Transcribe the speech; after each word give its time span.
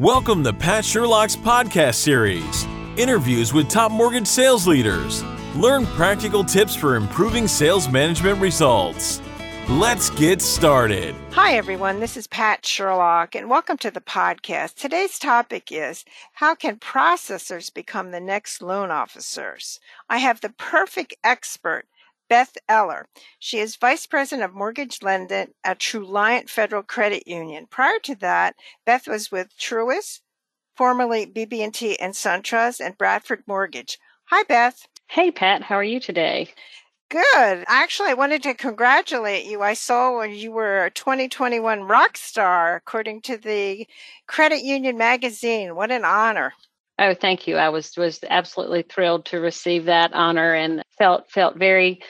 Welcome 0.00 0.42
to 0.42 0.52
Pat 0.52 0.84
Sherlock's 0.84 1.36
podcast 1.36 1.94
series 1.94 2.66
interviews 2.96 3.52
with 3.52 3.68
top 3.68 3.92
mortgage 3.92 4.26
sales 4.26 4.66
leaders. 4.66 5.22
Learn 5.54 5.86
practical 5.86 6.42
tips 6.42 6.74
for 6.74 6.96
improving 6.96 7.46
sales 7.46 7.88
management 7.88 8.40
results. 8.40 9.22
Let's 9.68 10.10
get 10.10 10.42
started. 10.42 11.14
Hi, 11.30 11.54
everyone. 11.54 12.00
This 12.00 12.16
is 12.16 12.26
Pat 12.26 12.66
Sherlock, 12.66 13.36
and 13.36 13.48
welcome 13.48 13.78
to 13.78 13.90
the 13.92 14.00
podcast. 14.00 14.74
Today's 14.74 15.16
topic 15.16 15.70
is 15.70 16.04
How 16.32 16.56
can 16.56 16.78
processors 16.78 17.72
become 17.72 18.10
the 18.10 18.18
next 18.18 18.62
loan 18.62 18.90
officers? 18.90 19.78
I 20.10 20.18
have 20.18 20.40
the 20.40 20.50
perfect 20.50 21.14
expert 21.22 21.86
Beth 22.28 22.56
Eller. 22.68 23.06
She 23.38 23.58
is 23.58 23.76
Vice 23.76 24.06
President 24.06 24.44
of 24.44 24.54
Mortgage 24.54 25.02
Lending 25.02 25.48
at 25.62 25.78
Truliant 25.78 26.48
Federal 26.48 26.82
Credit 26.82 27.26
Union. 27.26 27.66
Prior 27.68 27.98
to 28.04 28.14
that, 28.16 28.56
Beth 28.84 29.06
was 29.06 29.30
with 29.30 29.56
Truist, 29.58 30.20
formerly 30.76 31.26
BB&T 31.26 31.98
and 32.00 32.14
SunTrust, 32.14 32.80
and 32.84 32.98
Bradford 32.98 33.44
Mortgage. 33.46 33.98
Hi, 34.26 34.42
Beth. 34.44 34.86
Hey, 35.08 35.30
Pat. 35.30 35.62
How 35.62 35.76
are 35.76 35.84
you 35.84 36.00
today? 36.00 36.50
Good. 37.10 37.64
Actually, 37.68 38.08
I 38.08 38.14
wanted 38.14 38.42
to 38.42 38.54
congratulate 38.54 39.44
you. 39.44 39.62
I 39.62 39.74
saw 39.74 40.18
when 40.18 40.34
you 40.34 40.50
were 40.50 40.86
a 40.86 40.90
2021 40.90 41.82
rock 41.82 42.16
star, 42.16 42.76
according 42.76 43.20
to 43.22 43.36
the 43.36 43.86
Credit 44.26 44.62
Union 44.62 44.96
magazine. 44.96 45.76
What 45.76 45.90
an 45.92 46.04
honor. 46.04 46.54
Oh, 46.98 47.14
thank 47.14 47.46
you. 47.46 47.56
I 47.56 47.70
was 47.70 47.96
was 47.96 48.20
absolutely 48.28 48.82
thrilled 48.82 49.26
to 49.26 49.40
receive 49.40 49.86
that 49.86 50.12
honor 50.12 50.54
and 50.54 50.82
felt 50.96 51.30
felt 51.30 51.56
very 51.56 52.00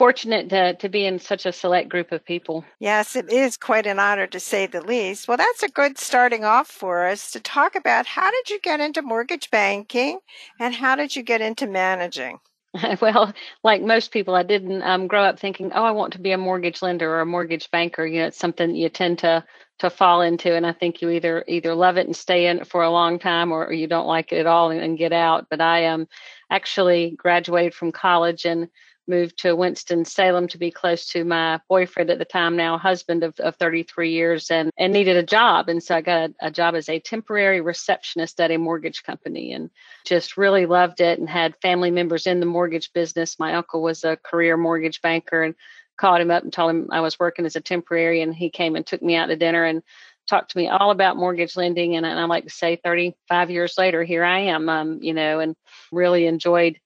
fortunate 0.00 0.48
to, 0.48 0.74
to 0.76 0.88
be 0.88 1.04
in 1.04 1.18
such 1.18 1.44
a 1.44 1.52
select 1.52 1.90
group 1.90 2.10
of 2.10 2.24
people. 2.24 2.64
Yes, 2.78 3.14
it 3.16 3.30
is 3.30 3.58
quite 3.58 3.86
an 3.86 3.98
honor 3.98 4.26
to 4.28 4.40
say 4.40 4.64
the 4.64 4.80
least. 4.80 5.28
Well, 5.28 5.36
that's 5.36 5.62
a 5.62 5.68
good 5.68 5.98
starting 5.98 6.42
off 6.42 6.68
for 6.68 7.06
us 7.06 7.30
to 7.32 7.40
talk 7.40 7.74
about 7.74 8.06
how 8.06 8.30
did 8.30 8.48
you 8.48 8.58
get 8.60 8.80
into 8.80 9.02
mortgage 9.02 9.50
banking 9.50 10.20
and 10.58 10.74
how 10.74 10.96
did 10.96 11.14
you 11.14 11.22
get 11.22 11.42
into 11.42 11.66
managing? 11.66 12.38
well, 13.02 13.34
like 13.62 13.82
most 13.82 14.10
people, 14.10 14.34
I 14.34 14.42
didn't 14.42 14.82
um, 14.82 15.06
grow 15.06 15.22
up 15.22 15.38
thinking, 15.38 15.70
oh, 15.74 15.84
I 15.84 15.90
want 15.90 16.14
to 16.14 16.20
be 16.20 16.32
a 16.32 16.38
mortgage 16.38 16.80
lender 16.80 17.10
or 17.10 17.20
a 17.20 17.26
mortgage 17.26 17.70
banker. 17.70 18.06
You 18.06 18.20
know, 18.20 18.26
it's 18.28 18.38
something 18.38 18.74
you 18.74 18.88
tend 18.88 19.18
to 19.18 19.44
to 19.80 19.90
fall 19.90 20.20
into 20.20 20.54
and 20.54 20.66
i 20.66 20.72
think 20.72 21.00
you 21.00 21.08
either 21.08 21.42
either 21.48 21.74
love 21.74 21.96
it 21.96 22.06
and 22.06 22.14
stay 22.14 22.46
in 22.46 22.58
it 22.60 22.66
for 22.66 22.82
a 22.82 22.90
long 22.90 23.18
time 23.18 23.50
or, 23.50 23.72
you 23.72 23.86
don't 23.86 24.06
like 24.06 24.30
it 24.32 24.38
at 24.38 24.46
all 24.46 24.70
and, 24.70 24.80
and 24.80 24.98
get 24.98 25.12
out. 25.12 25.46
But 25.50 25.60
i 25.60 25.86
um 25.86 26.06
actually 26.50 27.14
graduated 27.16 27.74
from 27.74 27.92
college 27.92 28.44
and 28.44 28.68
moved 29.08 29.38
to 29.38 29.56
winston-salem 29.56 30.46
to 30.48 30.58
be 30.58 30.70
close 30.70 31.06
to 31.06 31.24
my 31.24 31.58
boyfriend 31.68 32.10
at 32.10 32.18
the 32.18 32.24
time 32.24 32.56
now 32.56 32.76
husband 32.76 33.24
of, 33.24 33.38
of 33.40 33.56
33 33.56 34.10
years 34.12 34.50
and 34.50 34.70
and 34.76 34.92
needed 34.92 35.16
a 35.16 35.22
job. 35.22 35.68
And 35.68 35.82
so 35.82 35.96
i 35.96 36.00
got 36.02 36.30
a, 36.30 36.48
a 36.48 36.50
job 36.50 36.74
as 36.74 36.88
a 36.88 37.00
temporary 37.00 37.62
receptionist 37.62 38.38
at 38.40 38.50
a 38.50 38.58
mortgage 38.58 39.02
company 39.02 39.52
and 39.54 39.70
just 40.04 40.36
really 40.36 40.66
loved 40.66 41.00
it 41.00 41.18
and 41.18 41.28
had 41.28 41.56
family 41.62 41.90
members 41.90 42.26
in 42.26 42.40
the 42.40 42.46
mortgage 42.46 42.92
business. 42.92 43.38
My 43.38 43.54
uncle 43.54 43.82
was 43.82 44.04
a 44.04 44.18
career 44.18 44.58
mortgage 44.58 45.00
banker 45.00 45.42
and 45.42 45.54
called 46.00 46.20
him 46.20 46.30
up 46.30 46.42
and 46.42 46.52
told 46.52 46.70
him 46.70 46.88
I 46.90 47.00
was 47.00 47.18
working 47.18 47.44
as 47.44 47.56
a 47.56 47.60
temporary, 47.60 48.22
and 48.22 48.34
he 48.34 48.50
came 48.50 48.74
and 48.74 48.86
took 48.86 49.02
me 49.02 49.16
out 49.16 49.26
to 49.26 49.36
dinner 49.36 49.64
and 49.64 49.82
talked 50.26 50.52
to 50.52 50.58
me 50.58 50.68
all 50.68 50.90
about 50.90 51.16
mortgage 51.16 51.56
lending. 51.56 51.96
And, 51.96 52.06
and 52.06 52.18
I 52.18 52.24
like 52.24 52.44
to 52.44 52.50
say, 52.50 52.80
35 52.82 53.50
years 53.50 53.74
later, 53.76 54.02
here 54.02 54.24
I 54.24 54.40
am, 54.40 54.68
um, 54.68 55.02
you 55.02 55.12
know, 55.12 55.40
and 55.40 55.54
really 55.92 56.26
enjoyed 56.26 56.78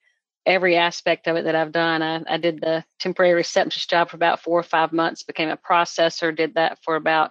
every 0.44 0.76
aspect 0.76 1.26
of 1.26 1.36
it 1.36 1.44
that 1.44 1.54
I've 1.54 1.72
done. 1.72 2.02
I, 2.02 2.22
I 2.28 2.36
did 2.38 2.60
the 2.60 2.84
temporary 2.98 3.34
receptionist 3.34 3.88
job 3.88 4.10
for 4.10 4.16
about 4.16 4.42
four 4.42 4.58
or 4.58 4.64
five 4.64 4.92
months, 4.92 5.22
became 5.22 5.48
a 5.48 5.56
processor, 5.56 6.34
did 6.34 6.54
that 6.54 6.78
for 6.82 6.96
about 6.96 7.30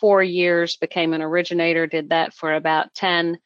four 0.00 0.22
years, 0.22 0.76
became 0.76 1.12
an 1.12 1.22
originator, 1.22 1.86
did 1.86 2.10
that 2.10 2.34
for 2.34 2.52
about 2.52 2.92
10 2.94 3.38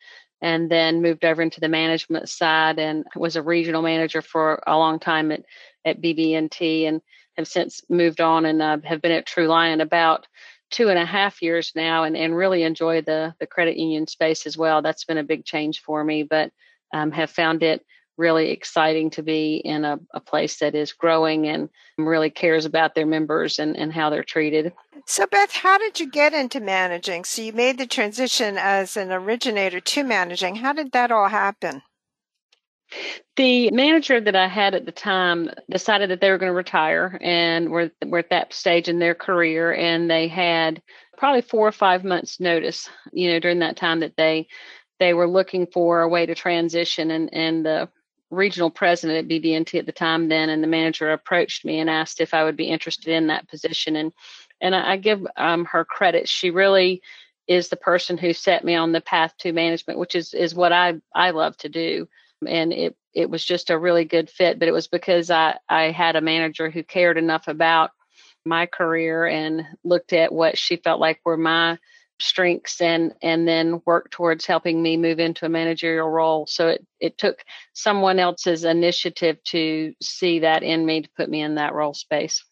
and 0.43 0.71
then 0.71 1.03
moved 1.03 1.25
over 1.25 1.41
into 1.41 1.61
the 1.61 1.69
management 1.69 2.29
side 2.29 2.79
and 2.79 3.05
was 3.17 3.37
a 3.37 3.43
regional 3.43 3.83
manager 3.83 4.21
for 4.21 4.63
a 4.67 4.77
long 4.77 4.99
time 4.99 5.33
at, 5.33 5.43
at 5.85 6.01
BB&T 6.01 6.87
and 6.87 7.01
have 7.37 7.49
since 7.49 7.83
moved 7.89 8.21
on 8.21 8.45
and 8.45 8.63
uh, 8.63 8.79
have 8.85 9.03
been 9.03 9.13
at 9.13 9.27
Truliant 9.27 9.83
about 9.83 10.27
two 10.71 10.89
and 10.89 10.99
a 10.99 11.05
half 11.05 11.43
years 11.43 11.73
now 11.75 12.05
and, 12.05 12.17
and 12.17 12.37
really 12.37 12.63
enjoy 12.63 13.03
the, 13.03 13.35
the 13.39 13.47
credit 13.47 13.77
union 13.77 14.07
space 14.07 14.47
as 14.47 14.57
well. 14.57 14.83
That's 14.83 15.05
been 15.05 15.19
a 15.19 15.25
big 15.25 15.45
change 15.45 15.83
for 15.83 16.03
me, 16.03 16.23
but 16.23 16.51
um, 16.93 17.13
have 17.13 17.31
found 17.31 17.63
it 17.63 17.85
really 18.17 18.51
exciting 18.51 19.11
to 19.11 19.23
be 19.23 19.57
in 19.57 19.85
a, 19.85 19.99
a, 20.15 20.21
place 20.21 20.59
that 20.61 20.75
is 20.75 20.93
growing 20.93 21.47
and 21.47 21.69
really 21.99 22.31
cares 22.31 22.65
about 22.65 22.95
their 22.95 23.05
members 23.05 23.59
and, 23.59 23.77
and 23.77 23.93
how 23.93 24.09
they're 24.09 24.25
treated. 24.25 24.73
So, 25.05 25.27
Beth, 25.27 25.53
how 25.53 25.77
did 25.79 26.01
you 26.01 26.11
get 26.11 26.33
into 26.33 26.61
managing? 26.61 27.25
So, 27.25 27.43
you 27.43 27.53
made 27.53 27.79
the 27.79 27.87
transition 27.87 28.57
as 28.57 28.97
an 28.97 29.13
originator 29.13 29.81
to 29.81 30.03
managing. 30.03 30.57
How 30.57 30.73
did 30.73 30.93
that 30.93 31.13
all 31.13 31.29
happen? 31.29 31.83
The 33.37 33.71
manager 33.71 34.21
that 34.21 34.37
I 34.37 34.49
had 34.49 34.75
at 34.75 34.87
the 34.87 34.93
time 34.93 35.51
decided 35.71 36.11
that 36.11 36.21
they 36.21 36.31
were 36.31 36.39
going 36.39 36.51
to 36.51 36.57
retire 36.57 37.19
and 37.21 37.71
were, 37.71 37.91
were 38.05 38.21
at 38.21 38.31
that 38.31 38.55
stage 38.55 38.89
in 38.89 38.99
their 38.99 39.15
career. 39.15 39.75
And 39.75 40.11
they 40.11 40.29
had 40.29 40.83
probably 41.19 41.43
four 41.43 41.69
or 41.69 41.73
five 41.73 42.05
months 42.05 42.41
notice, 42.41 42.89
you 43.13 43.31
know, 43.31 43.41
during 43.41 43.59
that 43.61 43.77
time 43.77 44.01
that 44.01 44.17
they 44.17 44.49
they 44.99 45.13
were 45.13 45.29
looking 45.29 45.67
for 45.67 46.01
a 46.01 46.09
way 46.09 46.25
to 46.25 46.35
transition 46.35 47.11
and, 47.11 47.33
and 47.33 47.67
the 47.67 47.89
regional 48.31 48.71
president 48.71 49.19
at 49.19 49.29
BB&T 49.31 49.79
at 49.79 49.87
the 49.87 49.93
time 49.93 50.29
then 50.29 50.49
and 50.49 50.63
the 50.63 50.69
manager 50.69 51.13
approached 51.13 51.65
me 51.65 51.79
and 51.79 51.89
asked 51.89 52.21
if 52.21 52.35
I 52.35 52.45
would 52.45 52.57
be 52.57 52.65
interested 52.69 53.09
in 53.09 53.29
that 53.29 53.49
position 53.49 53.97
and 53.97 54.13
and 54.61 54.75
I, 54.75 54.93
I 54.93 54.97
give 54.97 55.25
um, 55.37 55.65
her 55.67 55.85
credit 55.85 56.29
she 56.29 56.51
really 56.51 57.03
is 57.47 57.69
the 57.69 57.77
person 57.77 58.19
who 58.19 58.33
set 58.33 58.65
me 58.65 58.75
on 58.75 58.91
the 58.91 59.01
path 59.01 59.33
to 59.39 59.53
management 59.53 59.99
which 59.99 60.17
is 60.17 60.35
is 60.35 60.55
what 60.55 60.73
I 60.73 60.95
I 61.15 61.31
love 61.31 61.57
to 61.59 61.69
do 61.69 62.09
and 62.47 62.73
it 62.73 62.97
it 63.15 63.31
was 63.31 63.45
just 63.45 63.71
a 63.71 63.79
really 63.79 64.05
good 64.05 64.29
fit. 64.29 64.59
But 64.59 64.69
it 64.69 64.73
was 64.73 64.89
because 64.89 65.31
I 65.31 65.59
I 65.69 65.91
had 65.91 66.17
a 66.17 66.21
manager 66.21 66.71
who 66.71 66.83
cared 66.83 67.19
enough 67.19 67.49
about 67.49 67.91
my 68.45 68.67
career 68.67 69.27
and 69.27 69.65
looked 69.85 70.13
at 70.13 70.33
what 70.33 70.59
she 70.59 70.77
felt 70.77 71.01
like 71.01 71.21
were 71.25 71.37
my 71.37 71.79
strengths 72.19 72.81
and 72.81 73.15
and 73.23 73.47
then 73.47 73.83
worked 73.85 74.13
towards 74.13 74.47
helping 74.47 74.83
me 74.83 74.97
move 74.97 75.19
into 75.19 75.45
a 75.45 75.51
managerial 75.51 76.09
role 76.09 76.47
so 76.47 76.69
it 76.69 76.87
it 76.99 77.19
took 77.19 77.45
someone 77.75 78.19
else's 78.19 78.65
initiative 78.65 79.37
to 79.45 79.93
see 80.01 80.39
that 80.39 80.63
in 80.63 80.87
me 80.87 81.03
to 81.03 81.11
put 81.15 81.29
me 81.29 81.43
in 81.43 81.57
that 81.57 81.75
role 81.75 81.93
space 81.93 82.43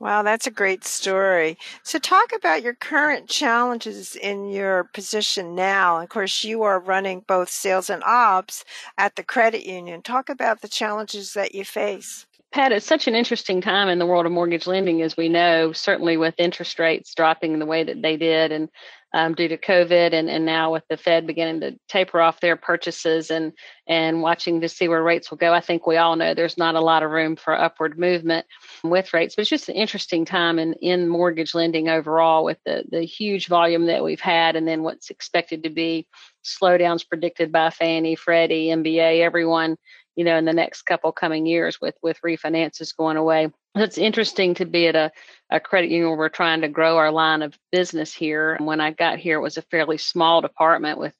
Wow, 0.00 0.22
that's 0.22 0.46
a 0.46 0.50
great 0.50 0.82
story. 0.84 1.58
So, 1.82 1.98
talk 1.98 2.30
about 2.34 2.62
your 2.62 2.72
current 2.72 3.28
challenges 3.28 4.16
in 4.16 4.48
your 4.48 4.84
position 4.84 5.54
now. 5.54 6.00
Of 6.00 6.08
course, 6.08 6.42
you 6.42 6.62
are 6.62 6.80
running 6.80 7.20
both 7.20 7.50
sales 7.50 7.90
and 7.90 8.02
ops 8.04 8.64
at 8.96 9.16
the 9.16 9.22
credit 9.22 9.66
union. 9.66 10.00
Talk 10.00 10.30
about 10.30 10.62
the 10.62 10.68
challenges 10.68 11.34
that 11.34 11.54
you 11.54 11.66
face. 11.66 12.24
Pat, 12.50 12.72
it's 12.72 12.86
such 12.86 13.08
an 13.08 13.14
interesting 13.14 13.60
time 13.60 13.88
in 13.88 13.98
the 13.98 14.06
world 14.06 14.24
of 14.24 14.32
mortgage 14.32 14.66
lending, 14.66 15.02
as 15.02 15.18
we 15.18 15.28
know, 15.28 15.70
certainly 15.72 16.16
with 16.16 16.34
interest 16.38 16.78
rates 16.78 17.14
dropping 17.14 17.58
the 17.58 17.66
way 17.66 17.84
that 17.84 18.00
they 18.00 18.16
did. 18.16 18.52
And 18.52 18.70
um, 19.12 19.34
due 19.34 19.48
to 19.48 19.56
COVID, 19.56 20.12
and, 20.12 20.30
and 20.30 20.44
now 20.44 20.72
with 20.72 20.84
the 20.88 20.96
Fed 20.96 21.26
beginning 21.26 21.60
to 21.60 21.78
taper 21.88 22.20
off 22.20 22.40
their 22.40 22.56
purchases 22.56 23.30
and 23.30 23.52
and 23.86 24.22
watching 24.22 24.60
to 24.60 24.68
see 24.68 24.88
where 24.88 25.02
rates 25.02 25.30
will 25.30 25.38
go, 25.38 25.52
I 25.52 25.60
think 25.60 25.86
we 25.86 25.96
all 25.96 26.16
know 26.16 26.32
there's 26.32 26.58
not 26.58 26.76
a 26.76 26.80
lot 26.80 27.02
of 27.02 27.10
room 27.10 27.34
for 27.36 27.58
upward 27.58 27.98
movement 27.98 28.46
with 28.84 29.12
rates. 29.12 29.34
But 29.34 29.42
it's 29.42 29.50
just 29.50 29.68
an 29.68 29.74
interesting 29.74 30.24
time 30.24 30.58
in 30.58 30.74
in 30.74 31.08
mortgage 31.08 31.54
lending 31.54 31.88
overall, 31.88 32.44
with 32.44 32.58
the 32.64 32.84
the 32.88 33.02
huge 33.02 33.48
volume 33.48 33.86
that 33.86 34.04
we've 34.04 34.20
had, 34.20 34.56
and 34.56 34.66
then 34.66 34.82
what's 34.82 35.10
expected 35.10 35.64
to 35.64 35.70
be 35.70 36.06
slowdowns 36.44 37.06
predicted 37.06 37.52
by 37.52 37.70
Fannie, 37.70 38.16
Freddie, 38.16 38.68
MBA, 38.68 39.20
everyone 39.20 39.76
you 40.16 40.24
know 40.24 40.36
in 40.36 40.44
the 40.44 40.52
next 40.52 40.82
couple 40.82 41.12
coming 41.12 41.46
years 41.46 41.80
with 41.80 41.94
with 42.02 42.20
refinances 42.22 42.96
going 42.96 43.16
away. 43.16 43.48
It's 43.76 43.98
interesting 43.98 44.54
to 44.54 44.64
be 44.64 44.88
at 44.88 44.96
a, 44.96 45.12
a 45.50 45.60
credit 45.60 45.90
union. 45.90 46.10
Where 46.10 46.18
we're 46.18 46.28
trying 46.28 46.62
to 46.62 46.68
grow 46.68 46.96
our 46.96 47.12
line 47.12 47.42
of 47.42 47.58
business 47.70 48.12
here. 48.12 48.54
And 48.54 48.66
when 48.66 48.80
i 48.80 48.90
got 48.90 49.18
here 49.18 49.38
it 49.38 49.42
was 49.42 49.56
a 49.56 49.62
fairly 49.62 49.98
small 49.98 50.40
department 50.40 50.98
with 50.98 51.14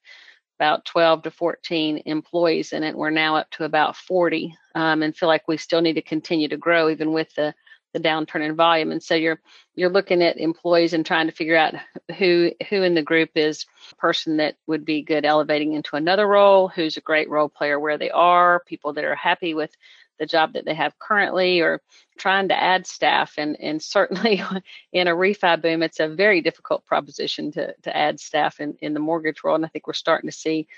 about 0.59 0.85
12 0.85 1.23
to 1.23 1.31
14 1.31 2.03
employees 2.05 2.73
in 2.73 2.85
it. 2.85 2.95
We're 2.95 3.09
now 3.09 3.37
up 3.37 3.51
to 3.53 3.65
about 3.65 3.97
40 3.97 4.55
um, 4.75 5.03
and 5.03 5.17
feel 5.17 5.29
like 5.29 5.49
we 5.49 5.57
still 5.57 5.81
need 5.81 5.95
to 5.95 6.03
continue 6.03 6.49
to 6.49 6.59
grow 6.59 6.91
even 6.91 7.13
with 7.13 7.35
the 7.35 7.55
the 7.93 8.01
downturn 8.01 8.45
in 8.45 8.57
volume. 8.57 8.93
And 8.93 9.03
so 9.03 9.15
you're 9.15 9.41
you're 9.75 9.91
looking 9.91 10.23
at 10.23 10.39
employees 10.39 10.93
and 10.93 11.05
trying 11.05 11.27
to 11.27 11.33
figure 11.33 11.57
out 11.57 11.75
who 12.17 12.53
who 12.69 12.83
in 12.83 12.95
the 12.95 13.03
group 13.03 13.31
is 13.35 13.67
a 13.93 13.97
person 13.97 14.37
that 14.39 14.57
would 14.67 14.85
be 14.85 15.03
good 15.03 15.25
elevating 15.25 15.73
into 15.73 15.97
another 15.97 16.27
role 16.27 16.69
who's 16.69 16.97
a 16.97 17.03
great 17.03 17.29
role 17.29 17.49
player 17.49 17.79
where 17.79 17.99
they 17.99 18.11
are 18.11 18.63
people 18.67 18.93
that 18.93 19.05
are 19.05 19.15
happy 19.15 19.55
with 19.55 19.75
the 20.19 20.27
job 20.27 20.53
that 20.53 20.67
they 20.67 20.75
have 20.75 20.99
currently 20.99 21.61
or 21.61 21.81
trying 22.19 22.49
to 22.49 22.61
add 22.61 22.87
staff. 22.87 23.35
And 23.39 23.57
and 23.61 23.83
certainly 23.83 24.43
in 24.93 25.09
a 25.09 25.13
refi 25.15 25.61
boom 25.61 25.83
it's 25.83 26.01
a 26.01 26.09
very 26.09 26.41
difficult 26.41 26.85
proposition 26.87 27.51
to 27.53 27.75
to 27.83 27.97
add 27.97 28.21
staff 28.21 28.61
in 28.61 28.77
in 28.81 28.95
the 28.95 29.01
mortgage 29.01 29.43
world. 29.43 29.57
And 29.57 29.67
i 29.67 29.69
think 29.69 29.87
we're 29.87 29.95
starting 29.95 30.31
to 30.31 30.37
see 30.37 30.69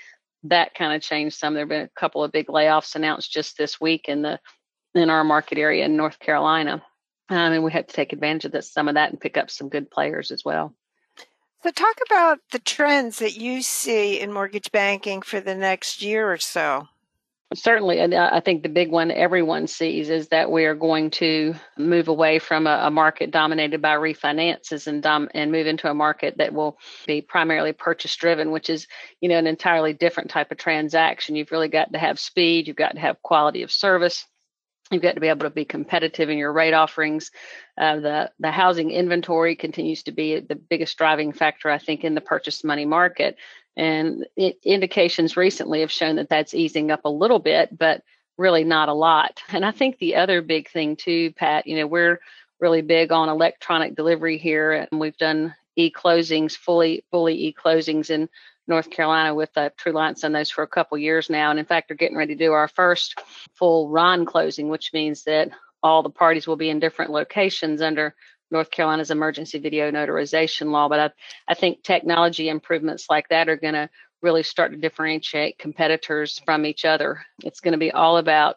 that 0.45 0.75
kind 0.75 0.93
of 0.93 1.01
change 1.01 1.35
some. 1.35 1.53
There 1.53 1.61
have 1.61 1.69
been 1.69 1.81
a 1.81 1.99
couple 1.99 2.21
of 2.21 2.31
big 2.31 2.47
layoffs 2.47 2.95
announced 2.95 3.31
just 3.31 3.57
this 3.57 3.79
week 3.79 4.09
in 4.09 4.23
the 4.23 4.39
in 4.95 5.09
our 5.09 5.23
market 5.23 5.57
area 5.57 5.85
in 5.85 5.97
north 5.97 6.19
carolina 6.19 6.83
um, 7.33 7.53
and 7.53 7.63
we 7.63 7.71
had 7.71 7.87
to 7.87 7.93
take 7.93 8.13
advantage 8.13 8.45
of 8.45 8.51
this, 8.51 8.71
some 8.71 8.87
of 8.87 8.95
that 8.95 9.11
and 9.11 9.19
pick 9.19 9.37
up 9.37 9.49
some 9.49 9.69
good 9.69 9.89
players 9.89 10.31
as 10.31 10.43
well. 10.45 10.73
So, 11.63 11.71
talk 11.71 11.95
about 12.05 12.39
the 12.51 12.59
trends 12.59 13.19
that 13.19 13.37
you 13.37 13.61
see 13.61 14.19
in 14.19 14.33
mortgage 14.33 14.71
banking 14.71 15.21
for 15.21 15.39
the 15.39 15.55
next 15.55 16.01
year 16.01 16.31
or 16.31 16.37
so. 16.37 16.89
Certainly, 17.55 17.99
and 17.99 18.15
I 18.15 18.39
think 18.39 18.63
the 18.63 18.69
big 18.69 18.89
one 18.89 19.11
everyone 19.11 19.67
sees 19.67 20.09
is 20.09 20.29
that 20.29 20.51
we 20.51 20.65
are 20.65 20.73
going 20.73 21.11
to 21.11 21.53
move 21.77 22.07
away 22.07 22.39
from 22.39 22.65
a, 22.65 22.81
a 22.83 22.91
market 22.91 23.31
dominated 23.31 23.81
by 23.81 23.95
refinances 23.95 24.87
and 24.87 25.03
dom- 25.03 25.29
and 25.33 25.51
move 25.51 25.67
into 25.67 25.89
a 25.89 25.93
market 25.93 26.37
that 26.37 26.53
will 26.53 26.77
be 27.05 27.21
primarily 27.21 27.71
purchase 27.71 28.15
driven, 28.15 28.51
which 28.51 28.69
is 28.69 28.87
you 29.21 29.29
know 29.29 29.37
an 29.37 29.47
entirely 29.47 29.93
different 29.93 30.31
type 30.31 30.51
of 30.51 30.57
transaction. 30.57 31.35
You've 31.35 31.51
really 31.51 31.67
got 31.67 31.93
to 31.93 31.99
have 31.99 32.19
speed, 32.19 32.67
you've 32.67 32.75
got 32.75 32.95
to 32.95 33.01
have 33.01 33.21
quality 33.21 33.61
of 33.61 33.71
service, 33.71 34.25
You've 34.93 35.01
got 35.01 35.15
to 35.15 35.21
be 35.21 35.27
able 35.27 35.45
to 35.45 35.49
be 35.49 35.65
competitive 35.65 36.29
in 36.29 36.37
your 36.37 36.53
rate 36.53 36.73
offerings. 36.73 37.31
Uh, 37.77 37.99
the 37.99 38.31
the 38.39 38.51
housing 38.51 38.91
inventory 38.91 39.55
continues 39.55 40.03
to 40.03 40.11
be 40.11 40.39
the 40.39 40.55
biggest 40.55 40.97
driving 40.97 41.33
factor, 41.33 41.69
I 41.69 41.79
think, 41.79 42.03
in 42.03 42.15
the 42.15 42.21
purchase 42.21 42.63
money 42.63 42.85
market. 42.85 43.37
And 43.75 44.25
it, 44.35 44.59
indications 44.63 45.35
recently 45.35 45.81
have 45.81 45.91
shown 45.91 46.17
that 46.17 46.29
that's 46.29 46.53
easing 46.53 46.91
up 46.91 47.05
a 47.05 47.09
little 47.09 47.39
bit, 47.39 47.75
but 47.77 48.03
really 48.37 48.63
not 48.63 48.89
a 48.89 48.93
lot. 48.93 49.41
And 49.49 49.65
I 49.65 49.71
think 49.71 49.97
the 49.97 50.15
other 50.15 50.41
big 50.41 50.69
thing 50.69 50.95
too, 50.95 51.31
Pat, 51.33 51.65
you 51.67 51.77
know, 51.77 51.87
we're 51.87 52.19
really 52.59 52.81
big 52.81 53.11
on 53.11 53.29
electronic 53.29 53.95
delivery 53.95 54.37
here, 54.37 54.71
and 54.73 54.99
we've 54.99 55.17
done 55.17 55.55
e-closings, 55.75 56.55
fully 56.55 57.03
fully 57.09 57.47
e-closings 57.47 58.09
in 58.09 58.29
North 58.67 58.89
Carolina 58.89 59.35
with 59.35 59.49
uh, 59.57 59.69
True 59.77 59.91
Lights 59.91 60.23
on 60.23 60.31
those 60.31 60.49
for 60.49 60.63
a 60.63 60.67
couple 60.67 60.97
years 60.97 61.29
now. 61.29 61.49
And 61.49 61.59
in 61.59 61.65
fact, 61.65 61.89
we're 61.89 61.95
getting 61.95 62.17
ready 62.17 62.35
to 62.35 62.45
do 62.45 62.53
our 62.53 62.67
first 62.67 63.19
full 63.55 63.89
RON 63.89 64.25
closing, 64.25 64.69
which 64.69 64.93
means 64.93 65.23
that 65.23 65.49
all 65.81 66.01
the 66.01 66.09
parties 66.09 66.47
will 66.47 66.55
be 66.55 66.69
in 66.69 66.79
different 66.79 67.11
locations 67.11 67.81
under 67.81 68.15
North 68.51 68.71
Carolina's 68.71 69.11
emergency 69.11 69.59
video 69.59 69.91
notarization 69.91 70.71
law. 70.71 70.87
But 70.87 70.99
I, 70.99 71.51
I 71.51 71.53
think 71.55 71.83
technology 71.83 72.49
improvements 72.49 73.07
like 73.09 73.27
that 73.29 73.49
are 73.49 73.57
going 73.57 73.73
to 73.73 73.89
really 74.21 74.43
start 74.43 74.71
to 74.71 74.77
differentiate 74.77 75.59
competitors 75.59 76.41
from 76.45 76.65
each 76.65 76.85
other. 76.85 77.21
It's 77.43 77.59
going 77.59 77.73
to 77.73 77.77
be 77.77 77.91
all 77.91 78.17
about 78.17 78.55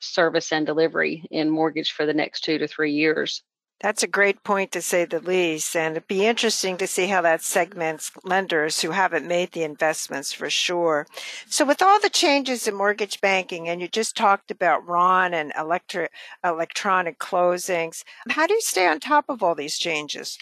service 0.00 0.52
and 0.52 0.66
delivery 0.66 1.24
in 1.30 1.48
mortgage 1.48 1.92
for 1.92 2.04
the 2.04 2.12
next 2.12 2.44
two 2.44 2.58
to 2.58 2.68
three 2.68 2.92
years. 2.92 3.42
That's 3.80 4.02
a 4.02 4.08
great 4.08 4.42
point 4.42 4.72
to 4.72 4.80
say 4.82 5.04
the 5.04 5.20
least. 5.20 5.76
And 5.76 5.96
it'd 5.96 6.08
be 6.08 6.26
interesting 6.26 6.76
to 6.78 6.86
see 6.86 7.08
how 7.08 7.20
that 7.22 7.42
segments 7.42 8.10
lenders 8.24 8.80
who 8.80 8.90
haven't 8.90 9.28
made 9.28 9.52
the 9.52 9.64
investments 9.64 10.32
for 10.32 10.48
sure. 10.48 11.06
So 11.46 11.64
with 11.64 11.82
all 11.82 12.00
the 12.00 12.10
changes 12.10 12.66
in 12.66 12.74
mortgage 12.74 13.20
banking, 13.20 13.68
and 13.68 13.80
you 13.80 13.88
just 13.88 14.16
talked 14.16 14.50
about 14.50 14.86
RON 14.86 15.34
and 15.34 15.52
electric, 15.58 16.10
electronic 16.42 17.18
closings, 17.18 18.02
how 18.30 18.46
do 18.46 18.54
you 18.54 18.62
stay 18.62 18.86
on 18.86 18.98
top 18.98 19.26
of 19.28 19.42
all 19.42 19.54
these 19.54 19.78
changes? 19.78 20.38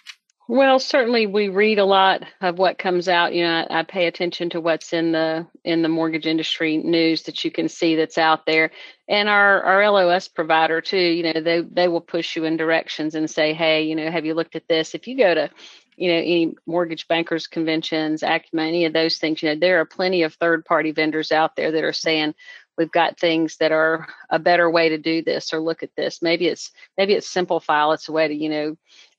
Well, 0.47 0.79
certainly 0.79 1.27
we 1.27 1.49
read 1.49 1.79
a 1.79 1.87
lot 1.87 2.23
of 2.43 2.59
what 2.59 2.79
comes 2.79 3.09
out. 3.09 3.33
You 3.33 3.45
know, 3.45 3.67
I, 3.71 3.81
I, 3.81 3.83
pay 3.83 4.07
attention 4.07 4.51
to 4.51 4.61
what's 4.61 4.93
in 4.93 5.13
the 5.13 5.47
in 5.65 5.81
the 5.81 5.89
mortgage 5.89 6.27
industry 6.27 6.77
news 6.77 7.23
that 7.23 7.45
you 7.45 7.51
can 7.51 7.69
see 7.71 7.97
that's 7.97 8.19
out 8.19 8.45
there. 8.45 8.71
And 9.09 9.31
our 9.31 9.63
our 9.63 9.91
LOS 9.91 10.29
provider 10.29 10.83
too, 10.83 10.99
you 10.99 11.23
know, 11.23 11.41
they 11.41 11.63
they 11.63 11.89
will 11.89 12.03
push 12.03 12.37
you 12.37 12.45
in 12.45 12.59
directions 12.59 13.15
and 13.15 13.31
say, 13.31 13.55
"Hey, 13.55 13.85
you 13.85 13.97
know, 13.97 14.11
have 14.11 14.27
you 14.27 14.35
looked 14.35 14.55
at 14.55 14.69
this?" 14.69 14.95
If 14.95 15.07
you 15.07 15.17
go 15.17 15.35
to 15.35 15.51
you 15.97 16.09
know 16.09 16.19
any 16.19 16.55
mortgage 16.67 17.09
bankers 17.09 17.47
conventions 17.47 18.23
ACUMA 18.23 18.67
any 18.67 18.85
of 18.85 18.93
those 18.93 19.19
things 19.19 19.41
you 19.41 19.49
know 19.49 19.55
there 19.55 19.81
are 19.81 19.85
plenty 19.85 20.25
of 20.25 20.35
third 20.35 20.65
party 20.65 20.91
vendors 20.91 21.31
out 21.31 21.55
there 21.55 21.71
that 21.71 21.85
are 21.85 21.93
saying 21.93 22.35
we've 22.77 22.91
got 22.91 23.19
things 23.19 23.59
that 23.59 23.71
are 23.71 24.09
a 24.29 24.41
better 24.41 24.69
way 24.69 24.89
to 24.89 24.99
do 24.99 25.23
this 25.23 25.53
or 25.53 25.61
look 25.61 25.85
at 25.85 25.95
this 25.97 26.21
maybe 26.21 26.49
it's 26.49 26.73
maybe 26.99 27.13
it's 27.13 27.33
Simplifile 27.33 27.95
it's 27.95 28.09
a 28.09 28.13
way 28.13 28.27
to 28.27 28.35
you 28.35 28.49
know 28.49 28.77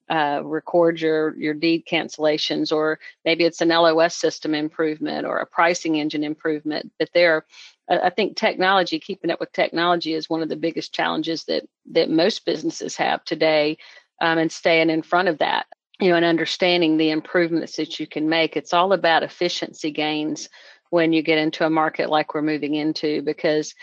uh, 0.10 0.42
record 0.44 1.02
your 1.02 1.36
your 1.38 1.54
deed 1.54 1.86
cancellations, 1.86 2.72
or 2.72 3.00
maybe 3.24 3.44
it's 3.44 3.62
an 3.62 3.70
LOS 3.70 4.16
system 4.16 4.54
improvement 4.54 5.26
or 5.26 5.38
a 5.38 5.46
pricing 5.46 5.96
engine 5.96 6.24
improvement. 6.24 6.92
But 7.00 7.10
there, 7.14 7.46
I 7.90 8.10
think 8.10 8.38
technology, 8.38 9.00
keeping 9.00 9.32
up 9.32 9.40
with 9.40 9.52
technology, 9.52 10.14
is 10.14 10.30
one 10.30 10.42
of 10.42 10.50
the 10.50 10.56
biggest 10.56 10.94
challenges 10.94 11.46
that 11.46 11.68
that 11.92 12.10
most 12.10 12.46
businesses 12.46 12.96
have 12.98 13.24
today, 13.24 13.78
um, 14.22 14.38
and 14.38 14.52
staying 14.52 14.90
in 14.90 15.02
front 15.02 15.28
of 15.28 15.40
that. 15.40 15.66
You 16.00 16.10
know, 16.10 16.18
and 16.18 16.26
understanding 16.26 16.98
the 16.98 17.12
improvements 17.12 17.78
that 17.78 18.00
you 18.00 18.06
can 18.06 18.28
make. 18.28 18.58
It's 18.58 18.74
all 18.74 18.92
about 18.92 19.24
efficiency 19.24 19.92
gains 19.92 20.50
when 20.90 21.14
you 21.14 21.22
get 21.22 21.38
into 21.38 21.66
a 21.66 21.70
market 21.70 22.10
like 22.10 22.34
we're 22.34 22.42
moving 22.42 22.76
into 22.76 23.22
because 23.22 23.74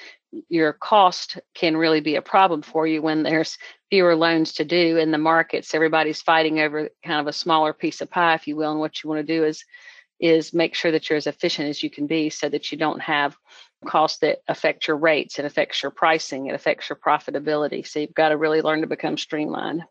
your 0.48 0.72
cost 0.72 1.38
can 1.54 1.76
really 1.76 2.00
be 2.00 2.16
a 2.16 2.22
problem 2.22 2.62
for 2.62 2.86
you 2.86 3.02
when 3.02 3.22
there's 3.22 3.58
fewer 3.92 4.16
loans 4.16 4.54
to 4.54 4.64
do 4.64 4.96
in 4.96 5.10
the 5.10 5.18
markets. 5.18 5.74
Everybody's 5.74 6.22
fighting 6.22 6.60
over 6.60 6.88
kind 7.04 7.20
of 7.20 7.26
a 7.26 7.32
smaller 7.32 7.74
piece 7.74 8.00
of 8.00 8.10
pie, 8.10 8.32
if 8.32 8.48
you 8.48 8.56
will. 8.56 8.70
And 8.70 8.80
what 8.80 9.04
you 9.04 9.10
want 9.10 9.20
to 9.20 9.36
do 9.38 9.44
is 9.44 9.66
is 10.18 10.54
make 10.54 10.74
sure 10.74 10.92
that 10.92 11.10
you're 11.10 11.18
as 11.18 11.26
efficient 11.26 11.68
as 11.68 11.82
you 11.82 11.90
can 11.90 12.06
be 12.06 12.30
so 12.30 12.48
that 12.48 12.72
you 12.72 12.78
don't 12.78 13.02
have 13.02 13.36
costs 13.84 14.20
that 14.20 14.38
affect 14.48 14.88
your 14.88 14.96
rates, 14.96 15.38
it 15.38 15.44
affects 15.44 15.82
your 15.82 15.90
pricing, 15.90 16.46
it 16.46 16.54
affects 16.54 16.88
your 16.88 16.96
profitability. 16.96 17.86
So 17.86 17.98
you've 17.98 18.14
got 18.14 18.30
to 18.30 18.38
really 18.38 18.62
learn 18.62 18.80
to 18.80 18.86
become 18.86 19.18
streamlined. 19.18 19.82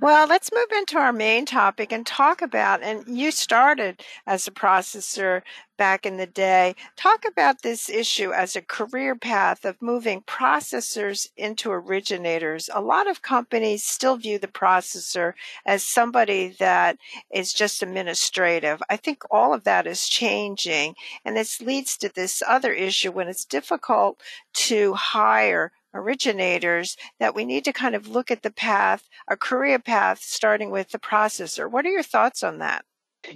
Well, 0.00 0.26
let's 0.26 0.52
move 0.52 0.68
into 0.76 0.98
our 0.98 1.12
main 1.12 1.46
topic 1.46 1.90
and 1.90 2.06
talk 2.06 2.42
about, 2.42 2.82
and 2.82 3.04
you 3.08 3.30
started 3.30 4.02
as 4.26 4.46
a 4.46 4.50
processor 4.50 5.42
back 5.78 6.04
in 6.04 6.18
the 6.18 6.26
day. 6.26 6.74
Talk 6.96 7.24
about 7.26 7.62
this 7.62 7.88
issue 7.88 8.30
as 8.32 8.54
a 8.56 8.62
career 8.62 9.14
path 9.14 9.64
of 9.64 9.80
moving 9.80 10.20
processors 10.22 11.28
into 11.36 11.70
originators. 11.70 12.68
A 12.74 12.80
lot 12.82 13.08
of 13.08 13.22
companies 13.22 13.84
still 13.84 14.16
view 14.16 14.38
the 14.38 14.48
processor 14.48 15.32
as 15.64 15.82
somebody 15.82 16.48
that 16.58 16.98
is 17.30 17.52
just 17.54 17.82
administrative. 17.82 18.82
I 18.90 18.96
think 18.98 19.22
all 19.30 19.54
of 19.54 19.64
that 19.64 19.86
is 19.86 20.08
changing, 20.08 20.94
and 21.24 21.36
this 21.36 21.60
leads 21.62 21.96
to 21.98 22.10
this 22.10 22.42
other 22.46 22.72
issue 22.72 23.12
when 23.12 23.28
it's 23.28 23.44
difficult 23.46 24.20
to 24.54 24.92
hire 24.94 25.72
originators 25.96 26.96
that 27.18 27.34
we 27.34 27.44
need 27.44 27.64
to 27.64 27.72
kind 27.72 27.94
of 27.94 28.08
look 28.08 28.30
at 28.30 28.42
the 28.42 28.50
path, 28.50 29.08
a 29.28 29.36
career 29.36 29.78
path, 29.78 30.20
starting 30.22 30.70
with 30.70 30.90
the 30.90 30.98
processor. 30.98 31.70
What 31.70 31.86
are 31.86 31.90
your 31.90 32.02
thoughts 32.02 32.42
on 32.42 32.58
that? 32.58 32.84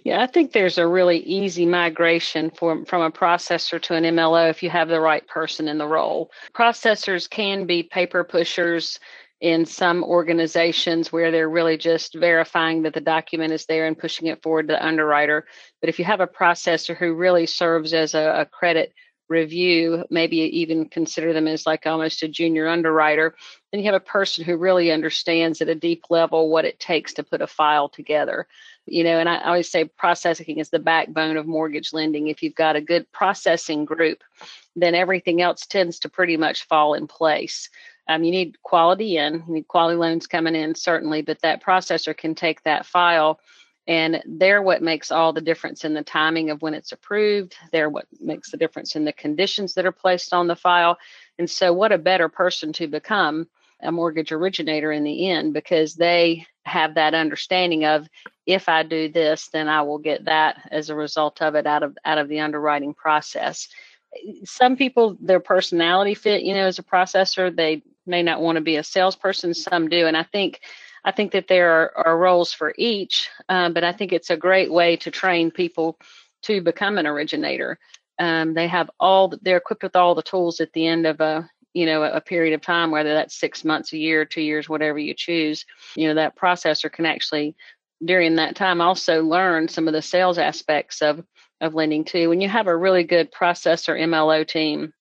Yeah, 0.04 0.22
I 0.22 0.26
think 0.26 0.52
there's 0.52 0.78
a 0.78 0.86
really 0.86 1.18
easy 1.18 1.66
migration 1.66 2.50
from, 2.50 2.84
from 2.84 3.02
a 3.02 3.10
processor 3.10 3.80
to 3.82 3.94
an 3.94 4.04
MLO 4.04 4.48
if 4.48 4.62
you 4.62 4.70
have 4.70 4.88
the 4.88 5.00
right 5.00 5.26
person 5.26 5.68
in 5.68 5.78
the 5.78 5.86
role. 5.86 6.30
Processors 6.54 7.28
can 7.28 7.66
be 7.66 7.82
paper 7.82 8.22
pushers 8.22 9.00
in 9.40 9.64
some 9.64 10.04
organizations 10.04 11.10
where 11.10 11.30
they're 11.30 11.48
really 11.48 11.78
just 11.78 12.14
verifying 12.14 12.82
that 12.82 12.92
the 12.92 13.00
document 13.00 13.52
is 13.52 13.64
there 13.66 13.86
and 13.86 13.98
pushing 13.98 14.28
it 14.28 14.42
forward 14.42 14.68
to 14.68 14.74
the 14.74 14.86
underwriter. 14.86 15.46
But 15.80 15.88
if 15.88 15.98
you 15.98 16.04
have 16.04 16.20
a 16.20 16.26
processor 16.26 16.94
who 16.94 17.14
really 17.14 17.46
serves 17.46 17.94
as 17.94 18.14
a, 18.14 18.40
a 18.40 18.46
credit 18.46 18.92
review, 19.30 20.04
maybe 20.10 20.36
even 20.36 20.88
consider 20.88 21.32
them 21.32 21.46
as 21.46 21.64
like 21.64 21.86
almost 21.86 22.22
a 22.22 22.28
junior 22.28 22.68
underwriter. 22.68 23.36
Then 23.70 23.80
you 23.80 23.86
have 23.86 23.94
a 23.94 24.04
person 24.04 24.44
who 24.44 24.56
really 24.56 24.90
understands 24.90 25.62
at 25.62 25.68
a 25.68 25.74
deep 25.74 26.04
level 26.10 26.50
what 26.50 26.64
it 26.64 26.80
takes 26.80 27.14
to 27.14 27.22
put 27.22 27.40
a 27.40 27.46
file 27.46 27.88
together. 27.88 28.46
You 28.86 29.04
know, 29.04 29.18
and 29.18 29.28
I 29.28 29.40
always 29.42 29.70
say 29.70 29.84
processing 29.84 30.58
is 30.58 30.70
the 30.70 30.80
backbone 30.80 31.36
of 31.36 31.46
mortgage 31.46 31.92
lending. 31.92 32.26
If 32.26 32.42
you've 32.42 32.54
got 32.54 32.76
a 32.76 32.80
good 32.80 33.10
processing 33.12 33.84
group, 33.84 34.22
then 34.74 34.94
everything 34.94 35.40
else 35.40 35.64
tends 35.64 36.00
to 36.00 36.08
pretty 36.08 36.36
much 36.36 36.66
fall 36.66 36.94
in 36.94 37.06
place. 37.06 37.70
Um, 38.08 38.24
you 38.24 38.32
need 38.32 38.60
quality 38.62 39.16
in, 39.16 39.44
you 39.46 39.54
need 39.54 39.68
quality 39.68 39.96
loans 39.96 40.26
coming 40.26 40.56
in, 40.56 40.74
certainly, 40.74 41.22
but 41.22 41.40
that 41.42 41.62
processor 41.62 42.16
can 42.16 42.34
take 42.34 42.64
that 42.64 42.84
file 42.84 43.38
and 43.90 44.22
they're 44.24 44.62
what 44.62 44.82
makes 44.82 45.10
all 45.10 45.32
the 45.32 45.40
difference 45.40 45.84
in 45.84 45.94
the 45.94 46.04
timing 46.04 46.50
of 46.50 46.62
when 46.62 46.74
it's 46.74 46.92
approved. 46.92 47.56
They're 47.72 47.90
what 47.90 48.06
makes 48.20 48.52
the 48.52 48.56
difference 48.56 48.94
in 48.94 49.04
the 49.04 49.12
conditions 49.12 49.74
that 49.74 49.84
are 49.84 49.90
placed 49.90 50.32
on 50.32 50.46
the 50.46 50.54
file. 50.54 50.96
And 51.40 51.50
so, 51.50 51.72
what 51.72 51.90
a 51.90 51.98
better 51.98 52.28
person 52.28 52.72
to 52.74 52.86
become 52.86 53.48
a 53.82 53.90
mortgage 53.90 54.30
originator 54.30 54.92
in 54.92 55.02
the 55.02 55.28
end 55.28 55.54
because 55.54 55.96
they 55.96 56.46
have 56.64 56.94
that 56.94 57.14
understanding 57.14 57.84
of 57.84 58.08
if 58.46 58.68
I 58.68 58.84
do 58.84 59.08
this, 59.10 59.48
then 59.48 59.66
I 59.66 59.82
will 59.82 59.98
get 59.98 60.26
that 60.26 60.68
as 60.70 60.88
a 60.88 60.94
result 60.94 61.42
of 61.42 61.56
it 61.56 61.66
out 61.66 61.82
of 61.82 61.98
out 62.04 62.18
of 62.18 62.28
the 62.28 62.38
underwriting 62.38 62.94
process. 62.94 63.66
Some 64.44 64.76
people, 64.76 65.16
their 65.20 65.40
personality 65.40 66.14
fit, 66.14 66.44
you 66.44 66.54
know, 66.54 66.66
as 66.66 66.78
a 66.78 66.84
processor, 66.84 67.54
they 67.54 67.82
may 68.06 68.22
not 68.22 68.40
want 68.40 68.54
to 68.54 68.62
be 68.62 68.76
a 68.76 68.84
salesperson. 68.84 69.52
Some 69.52 69.88
do, 69.88 70.06
and 70.06 70.16
I 70.16 70.22
think 70.22 70.60
I 71.04 71.12
think 71.12 71.32
that 71.32 71.48
there 71.48 71.70
are, 71.70 72.06
are 72.06 72.18
roles 72.18 72.52
for 72.52 72.74
each, 72.76 73.28
um, 73.48 73.72
but 73.72 73.84
I 73.84 73.92
think 73.92 74.12
it's 74.12 74.30
a 74.30 74.36
great 74.36 74.70
way 74.70 74.96
to 74.98 75.10
train 75.10 75.50
people 75.50 75.98
to 76.42 76.60
become 76.60 76.98
an 76.98 77.06
originator. 77.06 77.78
Um, 78.18 78.54
they 78.54 78.68
have 78.68 78.90
all 79.00 79.32
they're 79.42 79.56
equipped 79.56 79.82
with 79.82 79.96
all 79.96 80.14
the 80.14 80.22
tools 80.22 80.60
at 80.60 80.72
the 80.72 80.86
end 80.86 81.06
of 81.06 81.20
a 81.20 81.48
you 81.72 81.86
know 81.86 82.02
a 82.02 82.20
period 82.20 82.54
of 82.54 82.60
time, 82.60 82.90
whether 82.90 83.14
that's 83.14 83.38
six 83.38 83.64
months, 83.64 83.92
a 83.92 83.98
year, 83.98 84.24
two 84.24 84.42
years, 84.42 84.68
whatever 84.68 84.98
you 84.98 85.14
choose. 85.14 85.64
You 85.96 86.08
know 86.08 86.14
that 86.14 86.36
processor 86.36 86.92
can 86.92 87.06
actually 87.06 87.56
during 88.04 88.36
that 88.36 88.56
time 88.56 88.80
also 88.80 89.22
learn 89.22 89.68
some 89.68 89.86
of 89.86 89.94
the 89.94 90.02
sales 90.02 90.38
aspects 90.38 91.02
of 91.02 91.24
of 91.60 91.74
lending 91.74 92.04
too. 92.04 92.28
When 92.28 92.40
you 92.40 92.48
have 92.48 92.66
a 92.66 92.76
really 92.76 93.04
good 93.04 93.32
processor 93.32 93.98
MLO 93.98 94.46
team, 94.46 94.92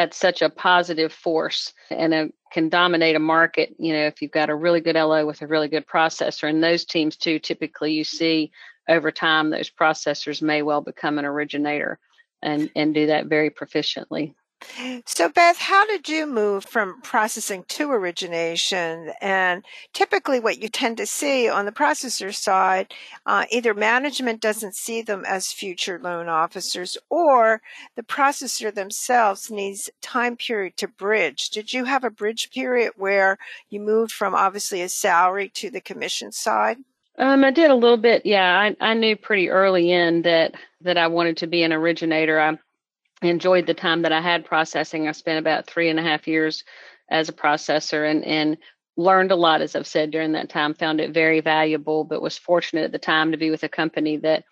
that's 0.00 0.16
such 0.16 0.40
a 0.40 0.48
positive 0.48 1.12
force 1.12 1.74
and 1.90 2.14
a 2.14 2.30
can 2.52 2.70
dominate 2.70 3.14
a 3.14 3.20
market, 3.20 3.76
you 3.78 3.92
know, 3.92 4.06
if 4.06 4.22
you've 4.22 4.30
got 4.30 4.48
a 4.48 4.54
really 4.54 4.80
good 4.80 4.96
LO 4.96 5.24
with 5.26 5.42
a 5.42 5.46
really 5.46 5.68
good 5.68 5.86
processor. 5.86 6.48
And 6.48 6.64
those 6.64 6.84
teams 6.84 7.16
too, 7.16 7.38
typically 7.38 7.92
you 7.92 8.02
see 8.02 8.50
over 8.88 9.12
time, 9.12 9.50
those 9.50 9.70
processors 9.70 10.42
may 10.42 10.62
well 10.62 10.80
become 10.80 11.18
an 11.18 11.26
originator 11.26 11.98
and, 12.42 12.70
and 12.74 12.94
do 12.94 13.06
that 13.06 13.26
very 13.26 13.50
proficiently. 13.50 14.34
So, 15.06 15.28
Beth, 15.28 15.58
how 15.58 15.86
did 15.86 16.08
you 16.08 16.26
move 16.26 16.64
from 16.64 17.00
processing 17.02 17.64
to 17.68 17.90
origination? 17.90 19.12
And 19.20 19.64
typically, 19.92 20.38
what 20.38 20.62
you 20.62 20.68
tend 20.68 20.96
to 20.98 21.06
see 21.06 21.48
on 21.48 21.64
the 21.64 21.72
processor 21.72 22.34
side, 22.34 22.92
uh, 23.26 23.46
either 23.50 23.74
management 23.74 24.40
doesn't 24.40 24.74
see 24.74 25.02
them 25.02 25.24
as 25.26 25.52
future 25.52 25.98
loan 25.98 26.28
officers, 26.28 26.98
or 27.08 27.62
the 27.96 28.02
processor 28.02 28.72
themselves 28.74 29.50
needs 29.50 29.90
time 30.02 30.36
period 30.36 30.76
to 30.78 30.88
bridge. 30.88 31.50
Did 31.50 31.72
you 31.72 31.84
have 31.86 32.04
a 32.04 32.10
bridge 32.10 32.50
period 32.50 32.92
where 32.96 33.38
you 33.70 33.80
moved 33.80 34.12
from 34.12 34.34
obviously 34.34 34.82
a 34.82 34.88
salary 34.88 35.48
to 35.54 35.70
the 35.70 35.80
commission 35.80 36.32
side? 36.32 36.78
Um, 37.18 37.44
I 37.44 37.50
did 37.50 37.70
a 37.70 37.74
little 37.74 37.98
bit. 37.98 38.24
Yeah, 38.24 38.58
I, 38.58 38.76
I 38.80 38.94
knew 38.94 39.16
pretty 39.16 39.50
early 39.50 39.90
in 39.90 40.22
that 40.22 40.54
that 40.82 40.96
I 40.96 41.08
wanted 41.08 41.38
to 41.38 41.46
be 41.46 41.62
an 41.62 41.72
originator. 41.72 42.40
I 42.40 42.58
enjoyed 43.22 43.66
the 43.66 43.74
time 43.74 44.02
that 44.02 44.12
I 44.12 44.20
had 44.20 44.44
processing. 44.44 45.08
I 45.08 45.12
spent 45.12 45.38
about 45.38 45.66
three 45.66 45.88
and 45.88 45.98
a 45.98 46.02
half 46.02 46.26
years 46.26 46.64
as 47.10 47.28
a 47.28 47.32
processor 47.32 48.08
and, 48.10 48.24
and 48.24 48.56
learned 48.96 49.30
a 49.30 49.36
lot, 49.36 49.62
as 49.62 49.74
I've 49.74 49.86
said 49.86 50.10
during 50.10 50.32
that 50.32 50.48
time, 50.48 50.74
found 50.74 51.00
it 51.00 51.12
very 51.12 51.40
valuable, 51.40 52.04
but 52.04 52.22
was 52.22 52.36
fortunate 52.36 52.84
at 52.84 52.92
the 52.92 52.98
time 52.98 53.30
to 53.30 53.38
be 53.38 53.50
with 53.50 53.62
a 53.62 53.68
company 53.68 54.16
that 54.18 54.44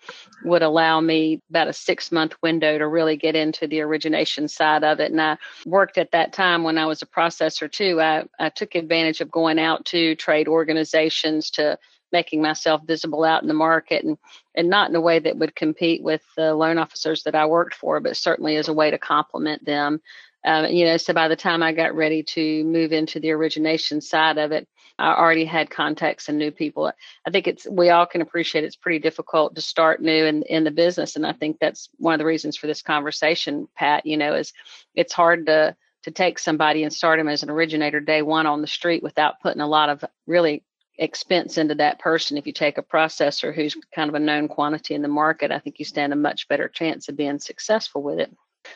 would 0.45 0.63
allow 0.63 1.01
me 1.01 1.43
about 1.51 1.69
a 1.69 1.73
six 1.73 2.11
month 2.11 2.35
window 2.43 2.79
to 2.79 2.89
really 2.89 3.17
get 3.17 3.37
into 3.37 3.67
the 3.67 3.81
origination 3.81 4.49
side 4.49 4.85
of 4.85 5.01
it. 5.01 5.11
And 5.11 5.21
I 5.21 5.37
worked 5.67 5.99
at 5.99 6.13
that 6.13 6.33
time 6.33 6.63
when 6.63 6.79
I 6.79 6.87
was 6.87 7.03
a 7.03 7.07
processor 7.07 7.71
too. 7.71 8.01
I, 8.01 8.25
I 8.39 8.49
took 8.49 8.75
advantage 8.75 9.21
of 9.21 9.31
going 9.31 9.59
out 9.59 9.85
to 9.87 10.15
trade 10.15 10.49
organizations 10.49 11.51
to 11.53 11.79
making 12.13 12.43
myself 12.43 12.83
visible 12.87 13.25
out 13.25 13.43
in 13.43 13.49
the 13.49 13.55
market 13.55 14.05
and 14.05 14.19
and 14.55 14.69
not 14.69 14.91
in 14.91 14.97
a 14.97 15.01
way 15.01 15.19
that 15.19 15.37
would 15.37 15.55
compete 15.55 16.03
with 16.03 16.23
the 16.37 16.55
loan 16.55 16.79
officers 16.79 17.23
that 17.25 17.35
I 17.35 17.47
worked 17.47 17.75
for, 17.75 18.01
but 18.01 18.17
certainly 18.17 18.57
as 18.57 18.69
a 18.69 18.73
way 18.73 18.91
to 18.91 18.99
complement 18.99 19.65
them. 19.65 20.01
Um, 20.45 20.67
you 20.67 20.85
know, 20.85 20.97
so 20.97 21.13
by 21.13 21.29
the 21.29 21.37
time 21.37 21.63
I 21.63 21.73
got 21.73 21.95
ready 21.95 22.23
to 22.23 22.65
move 22.65 22.93
into 22.93 23.21
the 23.21 23.33
origination 23.33 24.01
side 24.01 24.39
of 24.39 24.53
it, 24.53 24.69
I 24.99 25.15
already 25.15 25.45
had 25.45 25.71
contacts 25.71 26.29
and 26.29 26.39
new 26.39 26.51
people. 26.51 26.93
I 27.27 27.31
think 27.31 27.47
it's 27.47 27.67
we 27.69 27.91
all 27.91 28.07
can 28.07 28.21
appreciate 28.21 28.65
it's 28.65 28.77
pretty 28.77 28.99
difficult 28.99 29.55
to 29.55 29.61
start 29.61 30.03
new 30.03 30.25
in 30.25 30.43
in 30.43 30.65
the 30.65 30.71
business, 30.71 31.17
and 31.17 31.27
I 31.27 31.33
think 31.33 31.59
that's 31.61 31.89
one 31.99 32.15
of 32.15 32.19
the 32.19 32.25
reasons 32.25 32.57
for 32.57 32.67
this 32.67 32.83
conversation, 32.83 33.69
Pat. 33.77 34.07
You 34.07 34.17
know, 34.17 34.35
is 34.35 34.53
it's 34.95 35.13
hard 35.13 35.47
to 35.47 35.77
to 36.05 36.11
take 36.11 36.39
somebody 36.39 36.83
and 36.83 36.93
start 36.93 37.19
them 37.19 37.29
as 37.29 37.43
an 37.43 37.51
originator 37.51 38.01
day 38.01 38.23
one 38.23 38.47
on 38.47 38.61
the 38.61 38.67
street 38.67 39.03
without 39.03 39.41
putting 39.41 39.61
a 39.61 39.69
lot 39.69 39.89
of 39.89 40.05
really 40.27 40.65
expense 40.99 41.59
into 41.59 41.77
that 41.77 42.01
person. 42.01 42.37
If 42.37 42.47
you 42.47 42.53
take 42.53 42.77
a 42.77 42.83
processor 42.83 43.55
who's 43.55 43.77
kind 43.95 44.09
of 44.09 44.15
a 44.15 44.21
known 44.21 44.49
quantity 44.49 44.95
in 44.95 45.03
the 45.03 45.09
market, 45.09 45.53
I 45.53 45.59
think 45.59 45.79
you 45.79 45.85
stand 45.85 46.13
a 46.13 46.17
much 46.17 46.49
better 46.49 46.69
chance 46.69 47.09
of 47.09 47.17
being 47.17 47.39
successful 47.39 48.03
with 48.03 48.19
it. 48.19 48.35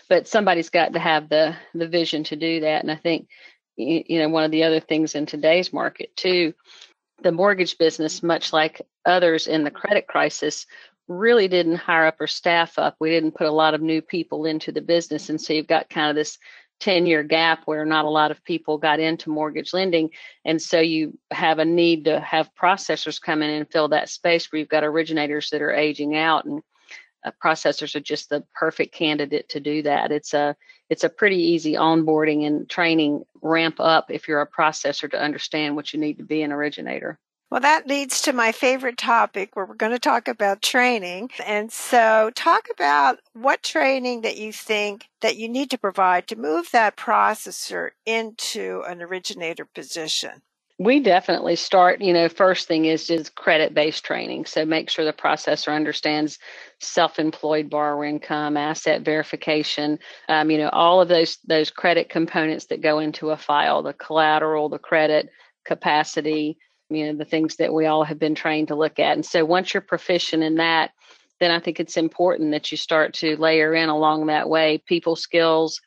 But 0.08 0.28
somebody's 0.28 0.70
got 0.70 0.92
to 0.92 0.98
have 0.98 1.28
the 1.28 1.54
the 1.74 1.88
vision 1.88 2.24
to 2.24 2.36
do 2.36 2.60
that. 2.60 2.82
And 2.82 2.90
I 2.90 2.96
think 2.96 3.28
you 3.76 4.18
know 4.18 4.28
one 4.28 4.44
of 4.44 4.50
the 4.50 4.64
other 4.64 4.80
things 4.80 5.14
in 5.14 5.26
today's 5.26 5.72
market 5.72 6.16
too, 6.16 6.54
the 7.22 7.32
mortgage 7.32 7.76
business, 7.76 8.22
much 8.22 8.52
like 8.52 8.80
others 9.04 9.48
in 9.48 9.64
the 9.64 9.70
credit 9.70 10.06
crisis, 10.06 10.66
really 11.08 11.48
didn't 11.48 11.76
hire 11.76 12.06
up 12.06 12.20
or 12.20 12.26
staff 12.28 12.78
up. 12.78 12.96
We 13.00 13.10
didn't 13.10 13.34
put 13.34 13.48
a 13.48 13.52
lot 13.52 13.74
of 13.74 13.82
new 13.82 14.00
people 14.00 14.46
into 14.46 14.70
the 14.70 14.80
business, 14.80 15.28
and 15.28 15.40
so 15.40 15.52
you've 15.52 15.66
got 15.66 15.90
kind 15.90 16.08
of 16.08 16.16
this 16.16 16.38
10 16.82 17.06
year 17.06 17.22
gap 17.22 17.62
where 17.64 17.84
not 17.86 18.04
a 18.04 18.10
lot 18.10 18.32
of 18.32 18.44
people 18.44 18.76
got 18.76 18.98
into 18.98 19.30
mortgage 19.30 19.72
lending. 19.72 20.10
And 20.44 20.60
so 20.60 20.80
you 20.80 21.16
have 21.30 21.60
a 21.60 21.64
need 21.64 22.04
to 22.06 22.18
have 22.18 22.50
processors 22.60 23.22
come 23.22 23.40
in 23.40 23.50
and 23.50 23.70
fill 23.70 23.88
that 23.88 24.08
space 24.08 24.50
where 24.50 24.58
you've 24.58 24.68
got 24.68 24.82
originators 24.82 25.48
that 25.50 25.62
are 25.62 25.72
aging 25.72 26.16
out 26.16 26.44
and 26.44 26.60
uh, 27.24 27.30
processors 27.42 27.94
are 27.94 28.00
just 28.00 28.28
the 28.30 28.44
perfect 28.52 28.92
candidate 28.92 29.48
to 29.50 29.60
do 29.60 29.82
that. 29.82 30.10
It's 30.10 30.34
a 30.34 30.56
it's 30.90 31.04
a 31.04 31.08
pretty 31.08 31.40
easy 31.40 31.74
onboarding 31.74 32.48
and 32.48 32.68
training 32.68 33.22
ramp 33.40 33.76
up 33.78 34.10
if 34.10 34.26
you're 34.26 34.40
a 34.40 34.50
processor 34.50 35.08
to 35.08 35.22
understand 35.22 35.76
what 35.76 35.92
you 35.92 36.00
need 36.00 36.18
to 36.18 36.24
be 36.24 36.42
an 36.42 36.50
originator. 36.50 37.20
Well, 37.52 37.60
that 37.60 37.86
leads 37.86 38.22
to 38.22 38.32
my 38.32 38.50
favorite 38.50 38.96
topic 38.96 39.54
where 39.54 39.66
we're 39.66 39.74
going 39.74 39.92
to 39.92 39.98
talk 39.98 40.26
about 40.26 40.62
training. 40.62 41.28
And 41.44 41.70
so 41.70 42.30
talk 42.34 42.68
about 42.72 43.18
what 43.34 43.62
training 43.62 44.22
that 44.22 44.38
you 44.38 44.54
think 44.54 45.10
that 45.20 45.36
you 45.36 45.50
need 45.50 45.68
to 45.72 45.76
provide 45.76 46.26
to 46.28 46.36
move 46.36 46.70
that 46.72 46.96
processor 46.96 47.90
into 48.06 48.82
an 48.86 49.02
originator 49.02 49.66
position. 49.66 50.40
We 50.78 51.00
definitely 51.00 51.56
start, 51.56 52.00
you 52.00 52.14
know, 52.14 52.30
first 52.30 52.68
thing 52.68 52.86
is 52.86 53.06
just 53.06 53.34
credit 53.34 53.74
based 53.74 54.02
training. 54.02 54.46
So 54.46 54.64
make 54.64 54.88
sure 54.88 55.04
the 55.04 55.12
processor 55.12 55.76
understands 55.76 56.38
self 56.80 57.18
employed 57.18 57.68
borrower 57.68 58.06
income, 58.06 58.56
asset 58.56 59.02
verification, 59.02 59.98
um, 60.30 60.50
you 60.50 60.56
know, 60.56 60.70
all 60.70 61.02
of 61.02 61.08
those 61.08 61.36
those 61.46 61.70
credit 61.70 62.08
components 62.08 62.64
that 62.68 62.80
go 62.80 62.98
into 62.98 63.28
a 63.28 63.36
file, 63.36 63.82
the 63.82 63.92
collateral, 63.92 64.70
the 64.70 64.78
credit 64.78 65.28
capacity, 65.66 66.56
you 66.94 67.06
know 67.06 67.18
the 67.18 67.24
things 67.24 67.56
that 67.56 67.72
we 67.72 67.86
all 67.86 68.04
have 68.04 68.18
been 68.18 68.34
trained 68.34 68.68
to 68.68 68.74
look 68.74 68.98
at. 68.98 69.16
And 69.16 69.26
so 69.26 69.44
once 69.44 69.72
you're 69.72 69.80
proficient 69.80 70.42
in 70.42 70.56
that 70.56 70.92
then 71.40 71.50
i 71.50 71.58
think 71.58 71.80
it's 71.80 71.96
important 71.96 72.52
that 72.52 72.70
you 72.70 72.78
start 72.78 73.14
to 73.14 73.36
layer 73.36 73.74
in 73.74 73.88
along 73.88 74.26
that 74.26 74.48
way 74.48 74.78
people 74.86 75.16
skills 75.16 75.80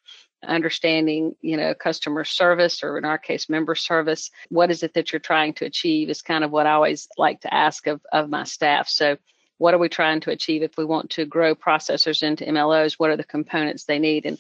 understanding 0.48 1.36
you 1.42 1.58
know 1.58 1.74
customer 1.74 2.24
service 2.24 2.84
or 2.84 2.98
in 2.98 3.06
our 3.06 3.18
case 3.18 3.50
member 3.50 3.76
service. 3.76 4.32
What 4.50 4.72
is 4.72 4.84
it 4.84 4.94
that 4.94 5.12
you're 5.12 5.20
trying 5.20 5.54
to 5.56 5.66
achieve 5.66 6.10
is 6.10 6.22
kind 6.22 6.44
of 6.44 6.52
what 6.52 6.68
i 6.68 6.72
always 6.72 7.08
like 7.18 7.42
to 7.42 7.54
ask 7.54 7.88
of, 7.88 8.02
of 8.12 8.30
my 8.30 8.44
staff. 8.44 8.88
So 8.88 9.18
what 9.58 9.74
are 9.74 9.78
we 9.80 9.90
trying 9.90 10.20
to 10.22 10.32
achieve? 10.32 10.64
If 10.64 10.78
we 10.78 10.86
want 10.86 11.12
to 11.12 11.26
grow 11.26 11.56
processors 11.56 12.24
into 12.24 12.46
mlos 12.46 12.94
what 12.94 13.10
are 13.10 13.18
the 13.18 13.24
components 13.24 13.86
they 13.86 14.00
need? 14.00 14.26
And 14.26 14.38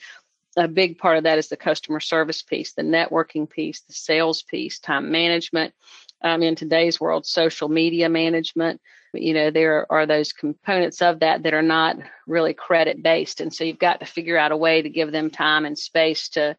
a 0.57 0.67
big 0.67 0.98
part 0.98 1.17
of 1.17 1.24
that 1.24 1.38
is 1.38 1.50
the 1.50 1.57
customer 1.57 2.00
service 2.00 2.41
piece 2.41 2.74
the 2.74 2.81
networking 2.81 3.50
piece 3.50 3.81
the 3.81 3.93
sales 3.93 4.41
piece 4.43 4.79
time 4.79 5.12
management 5.12 5.74
um, 6.22 6.41
in 6.43 6.55
today's 6.55 7.00
world, 7.00 7.25
social 7.25 7.69
media 7.69 8.10
management. 8.10 8.81
You 9.13 9.34
know, 9.34 9.51
there 9.51 9.89
are 9.91 10.05
those 10.05 10.34
components 10.34 11.01
of 11.01 11.19
that 11.19 11.43
that 11.43 11.53
are 11.53 11.62
not 11.62 11.98
really 12.27 12.53
credit 12.53 13.01
based. 13.01 13.39
And 13.39 13.53
so 13.53 13.63
you've 13.63 13.79
got 13.79 14.01
to 14.01 14.05
figure 14.05 14.38
out 14.38 14.51
a 14.51 14.57
way 14.57 14.81
to 14.81 14.89
give 14.89 15.12
them 15.12 15.29
time 15.29 15.65
and 15.65 15.77
space 15.77 16.29
to 16.29 16.57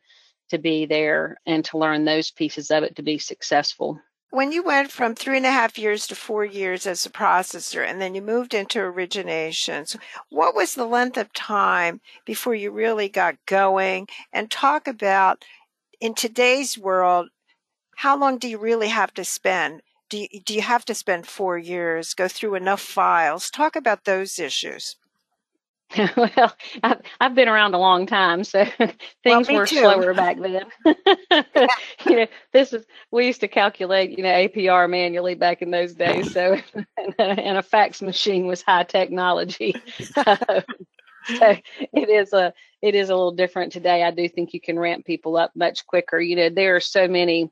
to 0.51 0.59
be 0.59 0.87
there 0.87 1.39
and 1.45 1.65
to 1.65 1.79
learn 1.79 2.05
those 2.05 2.31
pieces 2.31 2.71
of 2.71 2.85
it 2.85 2.97
to 2.97 3.03
be 3.03 3.19
successful. 3.19 4.01
When 4.31 4.53
you 4.53 4.63
went 4.63 4.91
from 4.91 5.15
three 5.15 5.37
and 5.37 5.47
a 5.47 5.51
half 5.51 5.79
years 5.79 6.07
to 6.09 6.15
four 6.15 6.45
years 6.45 6.87
as 6.87 7.07
a 7.07 7.11
processor 7.11 7.87
and 7.87 8.01
then 8.01 8.15
you 8.15 8.23
moved 8.23 8.55
into 8.55 8.81
originations, 8.81 9.97
what 10.31 10.55
was 10.55 10.75
the 10.75 10.85
length 10.85 11.17
of 11.17 11.33
time 11.33 12.01
before 12.25 12.55
you 12.55 12.71
really 12.71 13.09
got 13.09 13.37
going? 13.47 14.09
And 14.33 14.51
talk 14.51 14.89
about 14.89 15.45
in 16.01 16.15
today's 16.15 16.77
world, 16.77 17.29
how 17.97 18.17
long 18.17 18.37
do 18.39 18.47
you 18.47 18.59
really 18.59 18.89
have 18.89 19.13
to 19.15 19.25
spend? 19.25 19.81
Do 20.11 20.19
you, 20.19 20.29
do 20.45 20.55
you 20.55 20.61
have 20.61 20.85
to 20.85 20.95
spend 20.95 21.27
four 21.27 21.59
years, 21.59 22.15
go 22.15 22.29
through 22.29 22.55
enough 22.55 22.81
files? 22.81 23.51
Talk 23.51 23.75
about 23.75 24.05
those 24.05 24.39
issues. 24.39 24.97
well, 26.17 26.53
I've, 26.83 27.01
I've 27.21 27.35
been 27.35 27.49
around 27.49 27.75
a 27.75 27.79
long 27.79 28.07
time, 28.07 28.45
so 28.45 28.65
things 29.25 29.49
well, 29.49 29.57
were 29.57 29.67
too. 29.67 29.77
slower 29.77 30.13
back 30.13 30.37
then. 30.39 30.65
you 32.07 32.17
know, 32.17 32.27
this 32.53 32.75
is 32.75 32.85
we 33.11 33.27
used 33.27 33.41
to 33.41 33.49
calculate, 33.49 34.11
you 34.11 34.23
know, 34.23 34.31
APR 34.31 34.91
manually 34.91 35.35
back 35.35 35.63
in 35.63 35.71
those 35.71 35.95
days. 35.95 36.33
So, 36.33 36.59
and 37.19 37.59
a 37.59 37.63
fax 37.63 38.03
machine 38.03 38.47
was 38.47 38.63
high 38.63 38.85
technology. 38.85 39.75
so 40.15 41.57
it 41.93 42.09
is 42.11 42.33
a 42.33 42.53
it 42.83 42.95
is 42.95 43.09
a 43.09 43.15
little 43.15 43.33
different 43.33 43.73
today. 43.73 44.03
I 44.03 44.11
do 44.11 44.29
think 44.29 44.53
you 44.53 44.61
can 44.61 44.79
ramp 44.79 45.07
people 45.07 45.37
up 45.37 45.53
much 45.55 45.87
quicker. 45.87 46.21
You 46.21 46.37
know, 46.37 46.51
there 46.51 46.77
are 46.77 46.81
so 46.81 47.09
many 47.09 47.51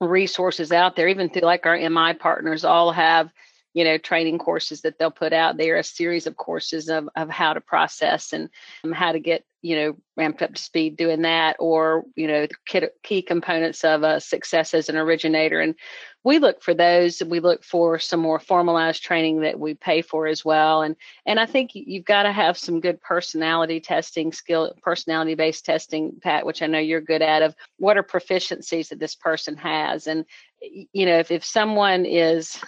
resources 0.00 0.72
out 0.72 0.96
there, 0.96 1.08
even 1.08 1.28
through 1.28 1.42
like 1.42 1.66
our 1.66 1.76
MI 1.76 2.14
partners, 2.14 2.64
all 2.64 2.92
have 2.92 3.30
you 3.74 3.84
know 3.84 3.98
training 3.98 4.38
courses 4.38 4.80
that 4.80 4.98
they'll 4.98 5.10
put 5.10 5.32
out 5.32 5.56
there 5.56 5.76
a 5.76 5.84
series 5.84 6.26
of 6.26 6.36
courses 6.36 6.88
of, 6.88 7.08
of 7.16 7.28
how 7.28 7.52
to 7.52 7.60
process 7.60 8.32
and 8.32 8.48
um, 8.84 8.92
how 8.92 9.12
to 9.12 9.18
get 9.18 9.44
you 9.64 9.76
know 9.76 9.96
ramped 10.16 10.42
up 10.42 10.54
to 10.54 10.62
speed 10.62 10.96
doing 10.96 11.22
that 11.22 11.56
or 11.58 12.04
you 12.16 12.26
know 12.26 12.46
key, 12.66 12.82
key 13.02 13.22
components 13.22 13.82
of 13.82 14.02
a 14.02 14.20
success 14.20 14.74
as 14.74 14.88
an 14.88 14.96
originator. 14.96 15.58
And 15.60 15.74
we 16.22 16.38
look 16.38 16.62
for 16.62 16.74
those 16.74 17.20
and 17.20 17.30
we 17.30 17.40
look 17.40 17.64
for 17.64 17.98
some 17.98 18.20
more 18.20 18.38
formalized 18.38 19.02
training 19.02 19.40
that 19.40 19.58
we 19.58 19.74
pay 19.74 20.02
for 20.02 20.26
as 20.26 20.44
well. 20.44 20.82
And 20.82 20.96
and 21.24 21.40
i 21.40 21.46
think 21.46 21.70
you've 21.74 22.04
got 22.04 22.24
to 22.24 22.32
have 22.32 22.58
some 22.58 22.80
good 22.80 23.00
personality 23.00 23.80
testing 23.80 24.32
skill 24.32 24.74
personality 24.82 25.34
based 25.34 25.64
testing 25.64 26.12
pat 26.22 26.46
which 26.46 26.62
i 26.62 26.66
know 26.66 26.78
you're 26.78 27.00
good 27.00 27.22
at 27.22 27.42
of 27.42 27.56
what 27.78 27.96
are 27.96 28.02
proficiencies 28.02 28.88
that 28.88 29.00
this 29.00 29.16
person 29.16 29.56
has. 29.56 30.06
And 30.06 30.26
you 30.60 31.06
know 31.06 31.18
if, 31.18 31.30
if 31.30 31.44
someone 31.44 32.04
is 32.04 32.58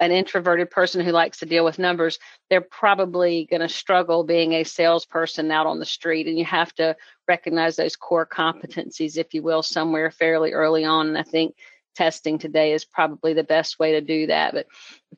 an 0.00 0.10
introverted 0.10 0.70
person 0.70 1.04
who 1.04 1.12
likes 1.12 1.38
to 1.38 1.46
deal 1.46 1.64
with 1.64 1.78
numbers, 1.78 2.18
they're 2.50 2.60
probably 2.60 3.46
going 3.50 3.60
to 3.60 3.68
struggle 3.68 4.24
being 4.24 4.52
a 4.52 4.64
salesperson 4.64 5.50
out 5.50 5.66
on 5.66 5.78
the 5.78 5.86
street. 5.86 6.26
And 6.26 6.38
you 6.38 6.44
have 6.44 6.72
to 6.74 6.96
recognize 7.28 7.76
those 7.76 7.96
core 7.96 8.26
competencies, 8.26 9.16
if 9.16 9.34
you 9.34 9.42
will, 9.42 9.62
somewhere 9.62 10.10
fairly 10.10 10.52
early 10.52 10.84
on. 10.84 11.08
And 11.08 11.18
I 11.18 11.22
think 11.22 11.54
testing 11.94 12.38
today 12.38 12.72
is 12.72 12.84
probably 12.84 13.34
the 13.34 13.44
best 13.44 13.78
way 13.78 13.92
to 13.92 14.00
do 14.00 14.26
that. 14.26 14.52
But 14.52 14.66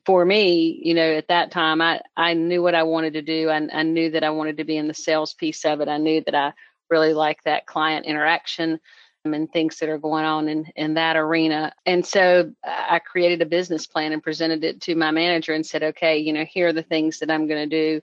for 0.05 0.23
me, 0.23 0.79
you 0.83 0.93
know, 0.93 1.13
at 1.13 1.29
that 1.29 1.51
time, 1.51 1.81
I, 1.81 2.01
I 2.15 2.33
knew 2.33 2.61
what 2.61 2.75
I 2.75 2.83
wanted 2.83 3.13
to 3.13 3.21
do. 3.21 3.49
I, 3.49 3.67
I 3.73 3.83
knew 3.83 4.11
that 4.11 4.23
I 4.23 4.29
wanted 4.29 4.57
to 4.57 4.63
be 4.63 4.77
in 4.77 4.87
the 4.87 4.93
sales 4.93 5.33
piece 5.33 5.65
of 5.65 5.81
it. 5.81 5.89
I 5.89 5.97
knew 5.97 6.21
that 6.25 6.35
I 6.35 6.53
really 6.89 7.13
liked 7.13 7.45
that 7.45 7.65
client 7.65 8.05
interaction 8.05 8.79
and 9.25 9.51
things 9.51 9.77
that 9.77 9.89
are 9.89 9.97
going 9.97 10.25
on 10.25 10.47
in, 10.47 10.65
in 10.75 10.93
that 10.95 11.17
arena. 11.17 11.73
And 11.85 12.05
so 12.05 12.51
uh, 12.65 12.85
I 12.89 12.99
created 12.99 13.41
a 13.41 13.45
business 13.45 13.85
plan 13.85 14.11
and 14.11 14.23
presented 14.23 14.63
it 14.63 14.81
to 14.81 14.95
my 14.95 15.11
manager 15.11 15.53
and 15.53 15.65
said, 15.65 15.83
okay, 15.83 16.17
you 16.17 16.33
know, 16.33 16.45
here 16.45 16.67
are 16.67 16.73
the 16.73 16.83
things 16.83 17.19
that 17.19 17.31
I'm 17.31 17.47
going 17.47 17.69
to 17.69 17.75
do 17.75 18.01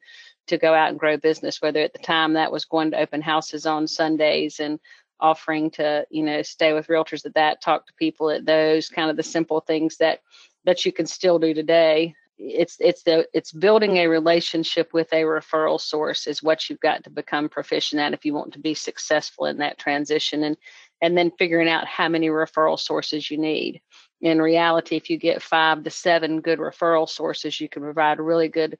to 0.48 0.58
go 0.58 0.74
out 0.74 0.90
and 0.90 0.98
grow 0.98 1.16
business, 1.16 1.62
whether 1.62 1.80
at 1.80 1.92
the 1.92 1.98
time 1.98 2.34
that 2.34 2.52
was 2.52 2.66
going 2.66 2.90
to 2.90 3.00
open 3.00 3.22
houses 3.22 3.64
on 3.64 3.88
Sundays 3.88 4.60
and 4.60 4.78
offering 5.20 5.70
to, 5.70 6.06
you 6.10 6.22
know, 6.22 6.42
stay 6.42 6.72
with 6.72 6.88
realtors 6.88 7.24
at 7.24 7.34
that, 7.34 7.62
talk 7.62 7.86
to 7.86 7.94
people 7.94 8.30
at 8.30 8.44
those, 8.44 8.88
kind 8.88 9.10
of 9.10 9.16
the 9.16 9.22
simple 9.22 9.60
things 9.60 9.96
that 9.98 10.20
that 10.66 10.84
you 10.84 10.92
can 10.92 11.06
still 11.06 11.38
do 11.38 11.54
today. 11.54 12.14
It's 12.36 12.76
it's 12.80 13.02
the 13.04 13.28
it's 13.32 13.52
building 13.52 13.98
a 13.98 14.08
relationship 14.08 14.92
with 14.92 15.12
a 15.12 15.22
referral 15.22 15.80
source 15.80 16.26
is 16.26 16.42
what 16.42 16.68
you've 16.68 16.80
got 16.80 17.04
to 17.04 17.10
become 17.10 17.48
proficient 17.48 18.00
at 18.00 18.12
if 18.12 18.24
you 18.24 18.34
want 18.34 18.52
to 18.54 18.58
be 18.58 18.74
successful 18.74 19.46
in 19.46 19.58
that 19.58 19.78
transition 19.78 20.42
and 20.42 20.56
and 21.00 21.16
then 21.16 21.30
figuring 21.38 21.68
out 21.68 21.86
how 21.86 22.08
many 22.08 22.28
referral 22.28 22.78
sources 22.78 23.30
you 23.30 23.38
need. 23.38 23.80
In 24.20 24.40
reality, 24.40 24.96
if 24.96 25.10
you 25.10 25.18
get 25.18 25.42
five 25.42 25.84
to 25.84 25.90
seven 25.90 26.40
good 26.40 26.58
referral 26.58 27.08
sources, 27.08 27.60
you 27.60 27.68
can 27.68 27.82
provide 27.82 28.18
really 28.18 28.48
good 28.48 28.78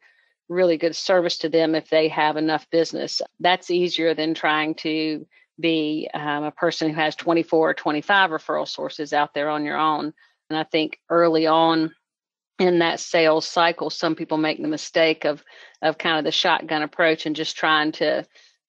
really 0.48 0.76
good 0.76 0.96
service 0.96 1.38
to 1.38 1.48
them 1.48 1.74
if 1.74 1.88
they 1.88 2.08
have 2.08 2.36
enough 2.36 2.68
business. 2.70 3.22
That's 3.40 3.70
easier 3.70 4.14
than 4.14 4.34
trying 4.34 4.74
to 4.76 5.26
be 5.58 6.08
um, 6.12 6.44
a 6.44 6.50
person 6.50 6.90
who 6.90 6.96
has 6.96 7.14
24 7.16 7.70
or 7.70 7.74
25 7.74 8.30
referral 8.30 8.68
sources 8.68 9.12
out 9.12 9.34
there 9.34 9.48
on 9.48 9.64
your 9.64 9.76
own. 9.76 10.12
And 10.50 10.58
I 10.58 10.64
think 10.64 11.00
early 11.08 11.46
on 11.46 11.94
in 12.58 12.78
that 12.78 13.00
sales 13.00 13.46
cycle, 13.46 13.90
some 13.90 14.14
people 14.14 14.38
make 14.38 14.60
the 14.60 14.68
mistake 14.68 15.24
of 15.24 15.42
of 15.82 15.98
kind 15.98 16.18
of 16.18 16.24
the 16.24 16.32
shotgun 16.32 16.82
approach 16.82 17.26
and 17.26 17.36
just 17.36 17.56
trying 17.56 17.92
to 17.92 18.24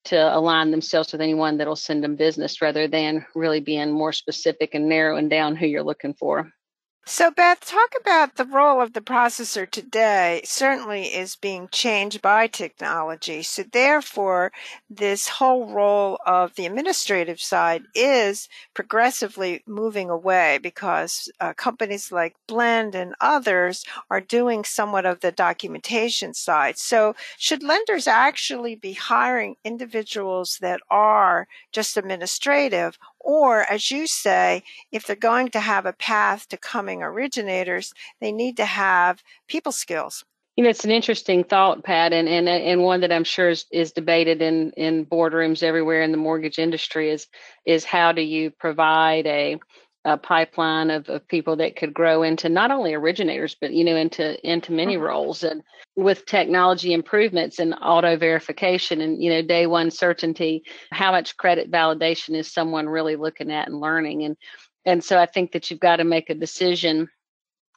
to 0.05 0.37
align 0.37 0.71
themselves 0.71 1.11
with 1.11 1.21
anyone 1.21 1.57
that'll 1.57 1.75
send 1.75 2.03
them 2.03 2.15
business 2.15 2.61
rather 2.61 2.87
than 2.87 3.25
really 3.35 3.59
being 3.59 3.91
more 3.91 4.13
specific 4.13 4.75
and 4.75 4.87
narrowing 4.87 5.29
down 5.29 5.55
who 5.55 5.65
you're 5.65 5.83
looking 5.83 6.13
for. 6.13 6.51
So, 7.07 7.29
Beth, 7.29 7.59
talk 7.61 7.93
about 8.01 8.35
the 8.35 8.45
role 8.45 8.81
of 8.81 8.93
the 8.93 9.01
processor 9.01 9.69
today. 9.69 10.41
Certainly 10.43 11.13
is 11.13 11.35
being 11.35 11.67
changed 11.71 12.19
by 12.21 12.47
technology. 12.47 13.43
So, 13.43 13.61
therefore, 13.63 14.51
this 14.89 15.27
whole 15.27 15.67
role 15.67 16.17
of 16.25 16.55
the 16.55 16.65
administrative 16.65 17.39
side 17.39 17.83
is 17.93 18.49
progressively 18.73 19.61
moving 19.67 20.09
away 20.09 20.57
because 20.57 21.31
uh, 21.39 21.53
companies 21.53 22.11
like 22.11 22.35
Blend 22.47 22.95
and 22.95 23.13
others 23.21 23.85
are 24.09 24.21
doing 24.21 24.63
somewhat 24.63 25.05
of 25.05 25.19
the 25.19 25.31
documentation 25.31 26.33
side. 26.33 26.79
So, 26.79 27.15
should 27.37 27.61
lenders 27.61 28.07
actually 28.07 28.75
be 28.75 28.93
hiring 28.93 29.57
individuals 29.63 30.57
that 30.59 30.79
are 30.89 31.47
just 31.71 31.97
administrative, 31.97 32.97
or, 33.25 33.69
as 33.69 33.89
you 33.89 34.05
say, 34.05 34.63
if 34.91 35.05
they're 35.05 35.15
going 35.15 35.49
to 35.49 35.59
have 35.59 35.87
a 35.87 35.93
path 35.93 36.47
to 36.49 36.57
coming 36.57 37.01
originators, 37.01 37.91
they 38.21 38.31
need 38.31 38.55
to 38.57 38.65
have 38.65 39.23
people 39.47 39.71
skills. 39.71 40.23
You 40.55 40.63
know, 40.63 40.69
it's 40.69 40.85
an 40.85 40.91
interesting 40.91 41.43
thought, 41.43 41.83
Pat, 41.83 42.13
and 42.13 42.29
and 42.29 42.47
and 42.47 42.81
one 42.81 43.01
that 43.01 43.11
I'm 43.11 43.25
sure 43.25 43.49
is, 43.49 43.65
is 43.73 43.91
debated 43.91 44.41
in 44.41 44.71
in 44.77 45.05
boardrooms 45.05 45.63
everywhere 45.63 46.01
in 46.01 46.11
the 46.11 46.17
mortgage 46.17 46.59
industry 46.59 47.09
is 47.09 47.27
is 47.65 47.83
how 47.83 48.13
do 48.13 48.21
you 48.21 48.51
provide 48.51 49.27
a 49.27 49.57
a 50.05 50.17
pipeline 50.17 50.91
of, 50.91 51.09
of 51.09 51.27
people 51.27 51.55
that 51.55 51.75
could 51.75 51.93
grow 51.93 52.21
into 52.21 52.47
not 52.47 52.69
only 52.69 52.93
originators 52.93 53.55
but 53.59 53.73
you 53.73 53.83
know 53.83 53.95
into 53.95 54.39
into 54.47 54.71
many 54.71 54.95
mm-hmm. 54.95 55.05
roles 55.05 55.43
and 55.43 55.63
with 55.95 56.27
technology 56.27 56.93
improvements 56.93 57.57
and 57.57 57.75
auto 57.81 58.15
verification 58.15 59.01
and 59.01 59.21
you 59.21 59.31
know 59.31 59.41
day 59.41 59.65
one 59.65 59.89
certainty 59.89 60.63
how 60.91 61.11
much 61.11 61.35
credit 61.37 61.71
validation 61.71 62.35
is 62.35 62.53
someone 62.53 62.87
really 62.87 63.15
looking 63.15 63.51
at 63.51 63.67
and 63.67 63.81
learning 63.81 64.23
and 64.23 64.37
and 64.85 65.03
so 65.03 65.19
i 65.19 65.25
think 65.25 65.51
that 65.51 65.69
you've 65.69 65.79
got 65.79 65.97
to 65.97 66.03
make 66.03 66.29
a 66.29 66.35
decision 66.35 67.09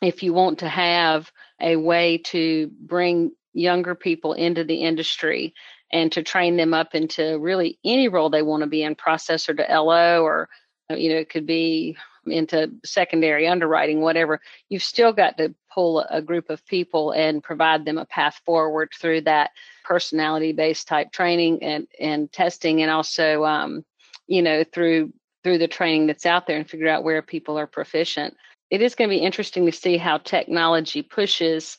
if 0.03 0.23
you 0.23 0.35
want 0.35 0.59
to 0.59 0.69
have 0.69 1.33
a 1.61 1.77
way 1.77 2.19
to 2.19 2.71
bring 2.79 3.33
younger 3.55 3.95
people 3.95 4.35
into 4.35 4.65
the 4.65 4.83
industry 4.83 5.55
and 5.91 6.13
to 6.13 6.23
train 6.23 6.59
them 6.59 6.75
up 6.75 6.95
into 6.95 7.39
really 7.39 7.79
any 7.85 8.09
role 8.09 8.29
they 8.29 8.43
want 8.43 8.63
to 8.63 8.69
be 8.69 8.83
in 8.83 8.95
processor 8.95 9.57
to 9.57 9.81
lo 9.81 10.23
or 10.23 10.51
you 10.91 11.09
know 11.09 11.17
it 11.17 11.31
could 11.31 11.47
be 11.47 11.97
into 12.31 12.71
secondary 12.85 13.47
underwriting, 13.47 14.01
whatever, 14.01 14.41
you've 14.69 14.83
still 14.83 15.13
got 15.13 15.37
to 15.39 15.55
pull 15.73 16.01
a 16.11 16.23
group 16.23 16.51
of 16.51 16.65
people 16.67 17.13
and 17.13 17.43
provide 17.43 17.85
them 17.85 17.99
a 17.99 18.07
path 18.07 18.41
forward 18.45 18.91
through 18.99 19.23
that 19.23 19.51
personality 19.85 20.53
based 20.53 20.89
type 20.89 21.13
training 21.13 21.63
and, 21.63 21.87
and 22.01 22.31
testing 22.33 22.83
and 22.83 22.91
also 22.91 23.45
um, 23.45 23.85
you 24.27 24.43
know 24.43 24.65
through 24.65 25.13
through 25.43 25.59
the 25.59 25.69
training 25.69 26.07
that's 26.07 26.27
out 26.27 26.47
there 26.47 26.59
and 26.59 26.69
figure 26.69 26.89
out 26.89 27.05
where 27.05 27.23
people 27.23 27.59
are 27.59 27.67
proficient. 27.67 28.37
It 28.71 28.83
is 28.83 28.95
going 28.95 29.09
to 29.09 29.17
be 29.17 29.23
interesting 29.23 29.65
to 29.67 29.73
see 29.73 29.97
how 29.97 30.19
technology 30.19 31.03
pushes 31.03 31.79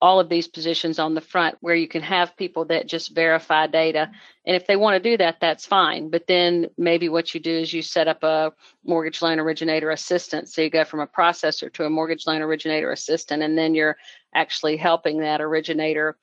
all 0.00 0.18
of 0.18 0.28
these 0.28 0.48
positions 0.48 0.98
on 0.98 1.14
the 1.14 1.20
front 1.20 1.56
where 1.60 1.74
you 1.74 1.86
can 1.86 2.02
have 2.02 2.36
people 2.36 2.64
that 2.66 2.86
just 2.86 3.14
verify 3.14 3.66
data. 3.66 4.10
And 4.46 4.56
if 4.56 4.66
they 4.66 4.76
want 4.76 5.02
to 5.02 5.10
do 5.10 5.16
that, 5.18 5.40
that's 5.40 5.66
fine. 5.66 6.08
But 6.08 6.26
then 6.26 6.68
maybe 6.78 7.08
what 7.08 7.34
you 7.34 7.40
do 7.40 7.50
is 7.50 7.72
you 7.72 7.82
set 7.82 8.08
up 8.08 8.22
a 8.22 8.52
mortgage 8.84 9.20
loan 9.20 9.38
originator 9.38 9.90
assistant. 9.90 10.48
So 10.48 10.62
you 10.62 10.70
go 10.70 10.84
from 10.84 11.00
a 11.00 11.06
processor 11.06 11.70
to 11.74 11.84
a 11.84 11.90
mortgage 11.90 12.26
loan 12.26 12.40
originator 12.40 12.90
assistant, 12.90 13.42
and 13.42 13.58
then 13.58 13.74
you're 13.74 13.98
actually 14.34 14.78
helping 14.78 15.20
that 15.20 15.42
originator 15.42 16.16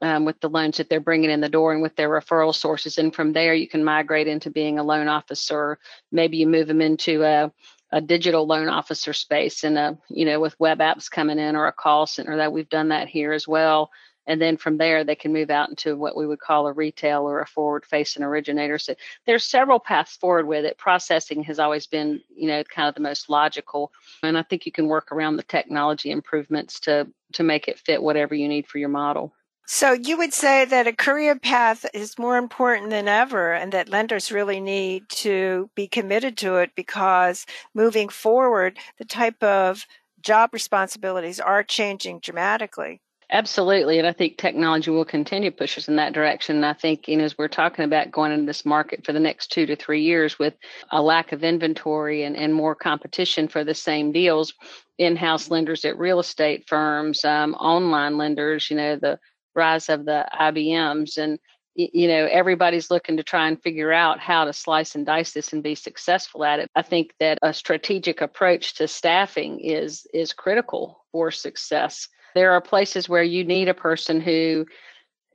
um, 0.00 0.24
with 0.24 0.40
the 0.40 0.48
loans 0.48 0.76
that 0.76 0.88
they're 0.88 1.00
bringing 1.00 1.30
in 1.30 1.40
the 1.40 1.48
door 1.48 1.72
and 1.72 1.82
with 1.82 1.96
their 1.96 2.08
referral 2.08 2.54
sources. 2.54 2.98
And 2.98 3.14
from 3.14 3.32
there, 3.32 3.54
you 3.54 3.68
can 3.68 3.84
migrate 3.84 4.28
into 4.28 4.50
being 4.50 4.78
a 4.78 4.84
loan 4.84 5.08
officer. 5.08 5.78
Maybe 6.12 6.38
you 6.38 6.46
move 6.46 6.68
them 6.68 6.80
into 6.80 7.24
a 7.24 7.52
a 7.90 8.00
digital 8.00 8.46
loan 8.46 8.68
officer 8.68 9.12
space 9.12 9.64
and 9.64 9.78
a 9.78 9.98
you 10.08 10.24
know 10.24 10.40
with 10.40 10.58
web 10.60 10.78
apps 10.78 11.10
coming 11.10 11.38
in 11.38 11.56
or 11.56 11.66
a 11.66 11.72
call 11.72 12.06
center 12.06 12.36
that 12.36 12.52
we've 12.52 12.68
done 12.68 12.88
that 12.88 13.08
here 13.08 13.32
as 13.32 13.46
well. 13.48 13.90
And 14.26 14.42
then 14.42 14.58
from 14.58 14.76
there 14.76 15.04
they 15.04 15.14
can 15.14 15.32
move 15.32 15.48
out 15.48 15.70
into 15.70 15.96
what 15.96 16.16
we 16.16 16.26
would 16.26 16.38
call 16.38 16.66
a 16.66 16.72
retail 16.72 17.22
or 17.22 17.40
a 17.40 17.46
forward 17.46 17.86
facing 17.86 18.22
originator. 18.22 18.78
So 18.78 18.94
there's 19.26 19.44
several 19.44 19.78
paths 19.78 20.16
forward 20.16 20.46
with 20.46 20.66
it. 20.66 20.76
Processing 20.76 21.42
has 21.44 21.58
always 21.58 21.86
been 21.86 22.20
you 22.34 22.48
know 22.48 22.62
kind 22.64 22.88
of 22.88 22.94
the 22.94 23.00
most 23.00 23.30
logical. 23.30 23.92
And 24.22 24.36
i 24.36 24.42
think 24.42 24.66
you 24.66 24.72
can 24.72 24.86
work 24.86 25.12
around 25.12 25.36
the 25.36 25.42
technology 25.42 26.10
improvements 26.10 26.80
to 26.80 27.08
to 27.32 27.42
make 27.42 27.68
it 27.68 27.78
fit 27.78 28.02
whatever 28.02 28.34
you 28.34 28.48
need 28.48 28.66
for 28.66 28.78
your 28.78 28.88
model 28.88 29.32
so 29.70 29.92
you 29.92 30.16
would 30.16 30.32
say 30.32 30.64
that 30.64 30.86
a 30.86 30.94
career 30.94 31.38
path 31.38 31.84
is 31.92 32.18
more 32.18 32.38
important 32.38 32.88
than 32.88 33.06
ever 33.06 33.52
and 33.52 33.70
that 33.72 33.90
lenders 33.90 34.32
really 34.32 34.60
need 34.60 35.06
to 35.10 35.68
be 35.74 35.86
committed 35.86 36.38
to 36.38 36.56
it 36.56 36.70
because 36.74 37.44
moving 37.74 38.08
forward, 38.08 38.78
the 38.96 39.04
type 39.04 39.42
of 39.42 39.86
job 40.22 40.54
responsibilities 40.54 41.38
are 41.38 41.62
changing 41.62 42.20
dramatically. 42.20 43.02
Absolutely. 43.30 43.98
And 43.98 44.08
I 44.08 44.14
think 44.14 44.38
technology 44.38 44.90
will 44.90 45.04
continue 45.04 45.50
to 45.50 45.56
push 45.56 45.76
us 45.76 45.86
in 45.86 45.96
that 45.96 46.14
direction. 46.14 46.56
And 46.56 46.64
I 46.64 46.72
think, 46.72 47.06
you 47.06 47.18
know, 47.18 47.24
as 47.24 47.36
we're 47.36 47.48
talking 47.48 47.84
about 47.84 48.10
going 48.10 48.32
into 48.32 48.46
this 48.46 48.64
market 48.64 49.04
for 49.04 49.12
the 49.12 49.20
next 49.20 49.52
two 49.52 49.66
to 49.66 49.76
three 49.76 50.00
years 50.00 50.38
with 50.38 50.54
a 50.92 51.02
lack 51.02 51.32
of 51.32 51.44
inventory 51.44 52.22
and, 52.22 52.34
and 52.38 52.54
more 52.54 52.74
competition 52.74 53.48
for 53.48 53.64
the 53.64 53.74
same 53.74 54.12
deals, 54.12 54.54
in 54.96 55.14
house 55.14 55.50
lenders 55.50 55.84
at 55.84 55.98
real 55.98 56.20
estate 56.20 56.64
firms, 56.66 57.22
um, 57.24 57.54
online 57.54 58.16
lenders, 58.16 58.70
you 58.70 58.76
know, 58.76 58.96
the 58.96 59.18
rise 59.58 59.88
of 59.88 60.04
the 60.04 60.26
IBMs 60.40 61.18
and 61.18 61.38
you 61.78 62.08
know 62.08 62.26
everybody's 62.30 62.90
looking 62.90 63.16
to 63.16 63.22
try 63.22 63.46
and 63.46 63.62
figure 63.62 63.92
out 63.92 64.18
how 64.18 64.44
to 64.44 64.52
slice 64.52 64.96
and 64.96 65.06
dice 65.06 65.32
this 65.32 65.52
and 65.52 65.62
be 65.62 65.76
successful 65.76 66.44
at 66.44 66.58
it. 66.58 66.68
I 66.74 66.82
think 66.82 67.14
that 67.20 67.38
a 67.42 67.54
strategic 67.54 68.20
approach 68.20 68.74
to 68.74 68.88
staffing 68.88 69.60
is 69.60 70.06
is 70.12 70.32
critical 70.32 71.04
for 71.12 71.30
success. 71.30 72.08
There 72.34 72.52
are 72.52 72.60
places 72.60 73.08
where 73.08 73.22
you 73.22 73.44
need 73.44 73.68
a 73.68 73.74
person 73.74 74.20
who 74.20 74.66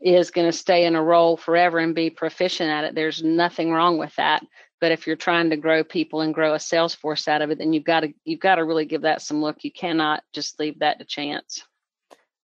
is 0.01 0.31
going 0.31 0.47
to 0.47 0.57
stay 0.57 0.85
in 0.85 0.95
a 0.95 1.03
role 1.03 1.37
forever 1.37 1.79
and 1.79 1.95
be 1.95 2.09
proficient 2.09 2.69
at 2.69 2.83
it. 2.83 2.95
There's 2.95 3.23
nothing 3.23 3.71
wrong 3.71 3.97
with 3.97 4.13
that. 4.17 4.43
But 4.81 4.91
if 4.91 5.07
you're 5.07 5.15
trying 5.15 5.49
to 5.51 5.57
grow 5.57 5.85
people 5.85 6.19
and 6.19 6.33
grow 6.33 6.53
a 6.53 6.59
sales 6.59 6.93
force 6.93 7.29
out 7.29 7.41
of 7.41 7.51
it 7.51 7.57
then 7.57 7.71
you've 7.71 7.85
got 7.85 8.01
to 8.01 8.13
you've 8.25 8.41
got 8.41 8.55
to 8.55 8.65
really 8.65 8.85
give 8.85 9.03
that 9.03 9.21
some 9.21 9.41
look. 9.41 9.63
You 9.63 9.71
cannot 9.71 10.23
just 10.33 10.59
leave 10.59 10.79
that 10.79 10.99
to 10.99 11.05
chance 11.05 11.63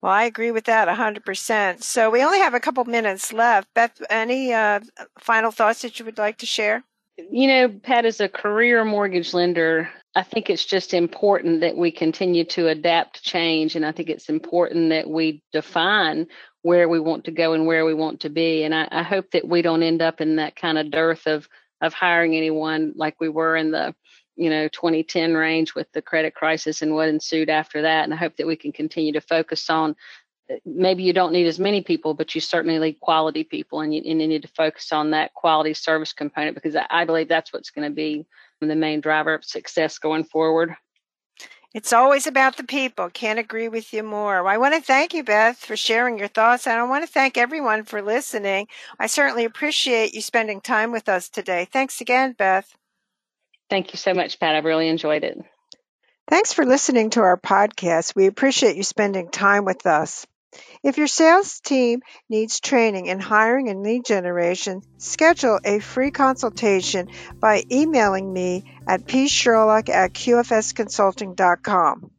well, 0.02 0.12
I 0.12 0.24
agree 0.24 0.52
with 0.52 0.66
that 0.66 0.88
100%. 0.88 1.84
So 1.84 2.10
we 2.10 2.24
only 2.24 2.40
have 2.40 2.54
a 2.54 2.60
couple 2.60 2.86
minutes 2.86 3.34
left. 3.34 3.68
Beth, 3.74 4.02
any 4.10 4.54
uh, 4.54 4.80
final 5.20 5.52
thoughts 5.52 5.82
that 5.82 6.00
you 6.00 6.06
would 6.06 6.18
like 6.18 6.38
to 6.38 6.46
share? 6.46 6.84
You 7.18 7.48
know, 7.48 7.70
Pat, 7.70 8.06
as 8.06 8.22
a 8.22 8.30
career 8.30 8.86
mortgage 8.86 9.34
lender, 9.34 9.90
I 10.16 10.24
think 10.24 10.50
it's 10.50 10.66
just 10.66 10.94
important 10.94 11.62
that 11.62 11.76
we 11.76 11.92
continue 11.92 12.46
to 12.46 12.70
adapt 12.70 13.18
to 13.18 13.24
change. 13.24 13.76
And 13.76 13.86
I 13.86 13.92
think 13.92 14.10
it's 14.10 14.30
important 14.30 14.90
that 14.90 15.10
we 15.10 15.44
define 15.52 16.28
where 16.62 16.88
we 16.88 17.00
want 17.00 17.26
to 17.26 17.32
go 17.32 17.54
and 17.54 17.68
where 17.68 17.86
we 17.86 17.94
want 17.94 18.22
to 18.22 18.30
be. 18.30 18.64
And 18.64 18.74
I, 18.74 18.88
I 18.92 19.04
hope 19.04 19.32
that 19.32 19.48
we 19.48 19.62
don't 19.62 19.84
end 19.84 20.02
up 20.02 20.22
in 20.22 20.38
that 20.38 20.56
kind 20.56 20.78
of 20.78 20.92
dearth 20.92 21.28
of 21.28 21.48
of 21.82 21.94
hiring 21.94 22.36
anyone 22.36 22.94
like 22.98 23.16
we 23.20 23.30
were 23.30 23.56
in 23.56 23.72
the 23.72 23.96
you 24.40 24.50
know 24.50 24.68
2010 24.70 25.36
range 25.36 25.76
with 25.76 25.92
the 25.92 26.02
credit 26.02 26.34
crisis 26.34 26.82
and 26.82 26.96
what 26.96 27.10
ensued 27.10 27.50
after 27.50 27.82
that. 27.82 28.06
And 28.06 28.14
I 28.14 28.18
hope 28.18 28.38
that 28.38 28.48
we 28.48 28.56
can 28.56 28.72
continue 28.72 29.12
to 29.14 29.22
focus 29.22 29.70
on 29.70 29.96
uh, 30.50 30.56
maybe 30.66 31.04
you 31.04 31.14
don't 31.14 31.34
need 31.34 31.46
as 31.46 31.60
many 31.60 31.82
people, 31.82 32.14
but 32.14 32.34
you 32.34 32.42
certainly 32.42 32.80
need 32.80 33.00
quality 33.02 33.44
people, 33.44 33.82
and 33.82 33.94
you, 33.94 34.02
and 34.06 34.22
you 34.22 34.28
need 34.28 34.42
to 34.42 34.48
focus 34.48 34.92
on 34.92 35.12
that 35.12 35.34
quality 35.34 35.74
service 35.74 36.14
component 36.14 36.56
because 36.56 36.76
I 36.90 37.06
believe 37.06 37.28
that's 37.28 37.54
what's 37.54 37.70
going 37.70 37.90
to 37.90 37.94
be 37.94 38.26
the 38.62 38.76
main 38.76 39.02
driver 39.02 39.34
of 39.34 39.46
success 39.46 39.98
going 39.98 40.24
forward. 40.24 40.76
It's 41.74 41.94
always 41.94 42.26
about 42.26 42.58
the 42.58 42.64
people. 42.64 43.12
Can't 43.12 43.38
agree 43.38 43.68
with 43.68 43.94
you 43.94 44.02
more. 44.02 44.42
Well, 44.42 44.52
I 44.52 44.58
want 44.58 44.74
to 44.74 44.82
thank 44.82 45.14
you, 45.14 45.24
Beth, 45.24 45.58
for 45.58 45.78
sharing 45.78 46.18
your 46.18 46.28
thoughts. 46.28 46.66
And 46.66 46.80
I 46.80 46.84
want 46.84 47.06
to 47.06 47.12
thank 47.12 47.38
everyone 47.38 47.84
for 47.84 48.02
listening. 48.02 48.68
I 48.98 49.06
certainly 49.06 49.46
appreciate 49.46 50.16
you 50.16 50.22
spending 50.22 50.62
time 50.62 50.92
with 50.92 51.08
us 51.08 51.30
today. 51.30 51.68
Thanks 51.72 52.02
again, 52.02 52.34
Beth. 52.34 52.79
Thank 53.70 53.94
you 53.94 53.98
so 53.98 54.14
much, 54.14 54.40
Pat. 54.40 54.56
I've 54.56 54.66
really 54.66 54.90
enjoyed 54.90 55.24
it. 55.24 55.38
Thanks 56.28 56.54
for 56.54 56.66
listening 56.66 57.10
to 57.12 57.22
our 57.22 57.38
podcast. 57.38 58.16
We 58.16 58.28
appreciate 58.28 58.76
you 58.76 58.84
spending 58.84 59.30
time 59.30 59.66
with 59.66 59.86
us. 59.86 60.28
If 60.84 60.98
your 60.98 61.08
sales 61.08 61.60
team 61.60 62.02
needs 62.30 62.60
training 62.60 63.06
in 63.06 63.20
hiring 63.20 63.70
and 63.70 63.84
lead 63.84 64.06
generation, 64.06 64.82
schedule 64.98 65.60
a 65.64 65.80
free 65.80 66.10
consultation 66.12 67.10
by 67.40 67.64
emailing 67.72 68.32
me 68.32 68.64
at 68.88 69.06
psherlock 69.06 69.90
at 69.90 70.14
qfsconsulting.com. 70.14 72.12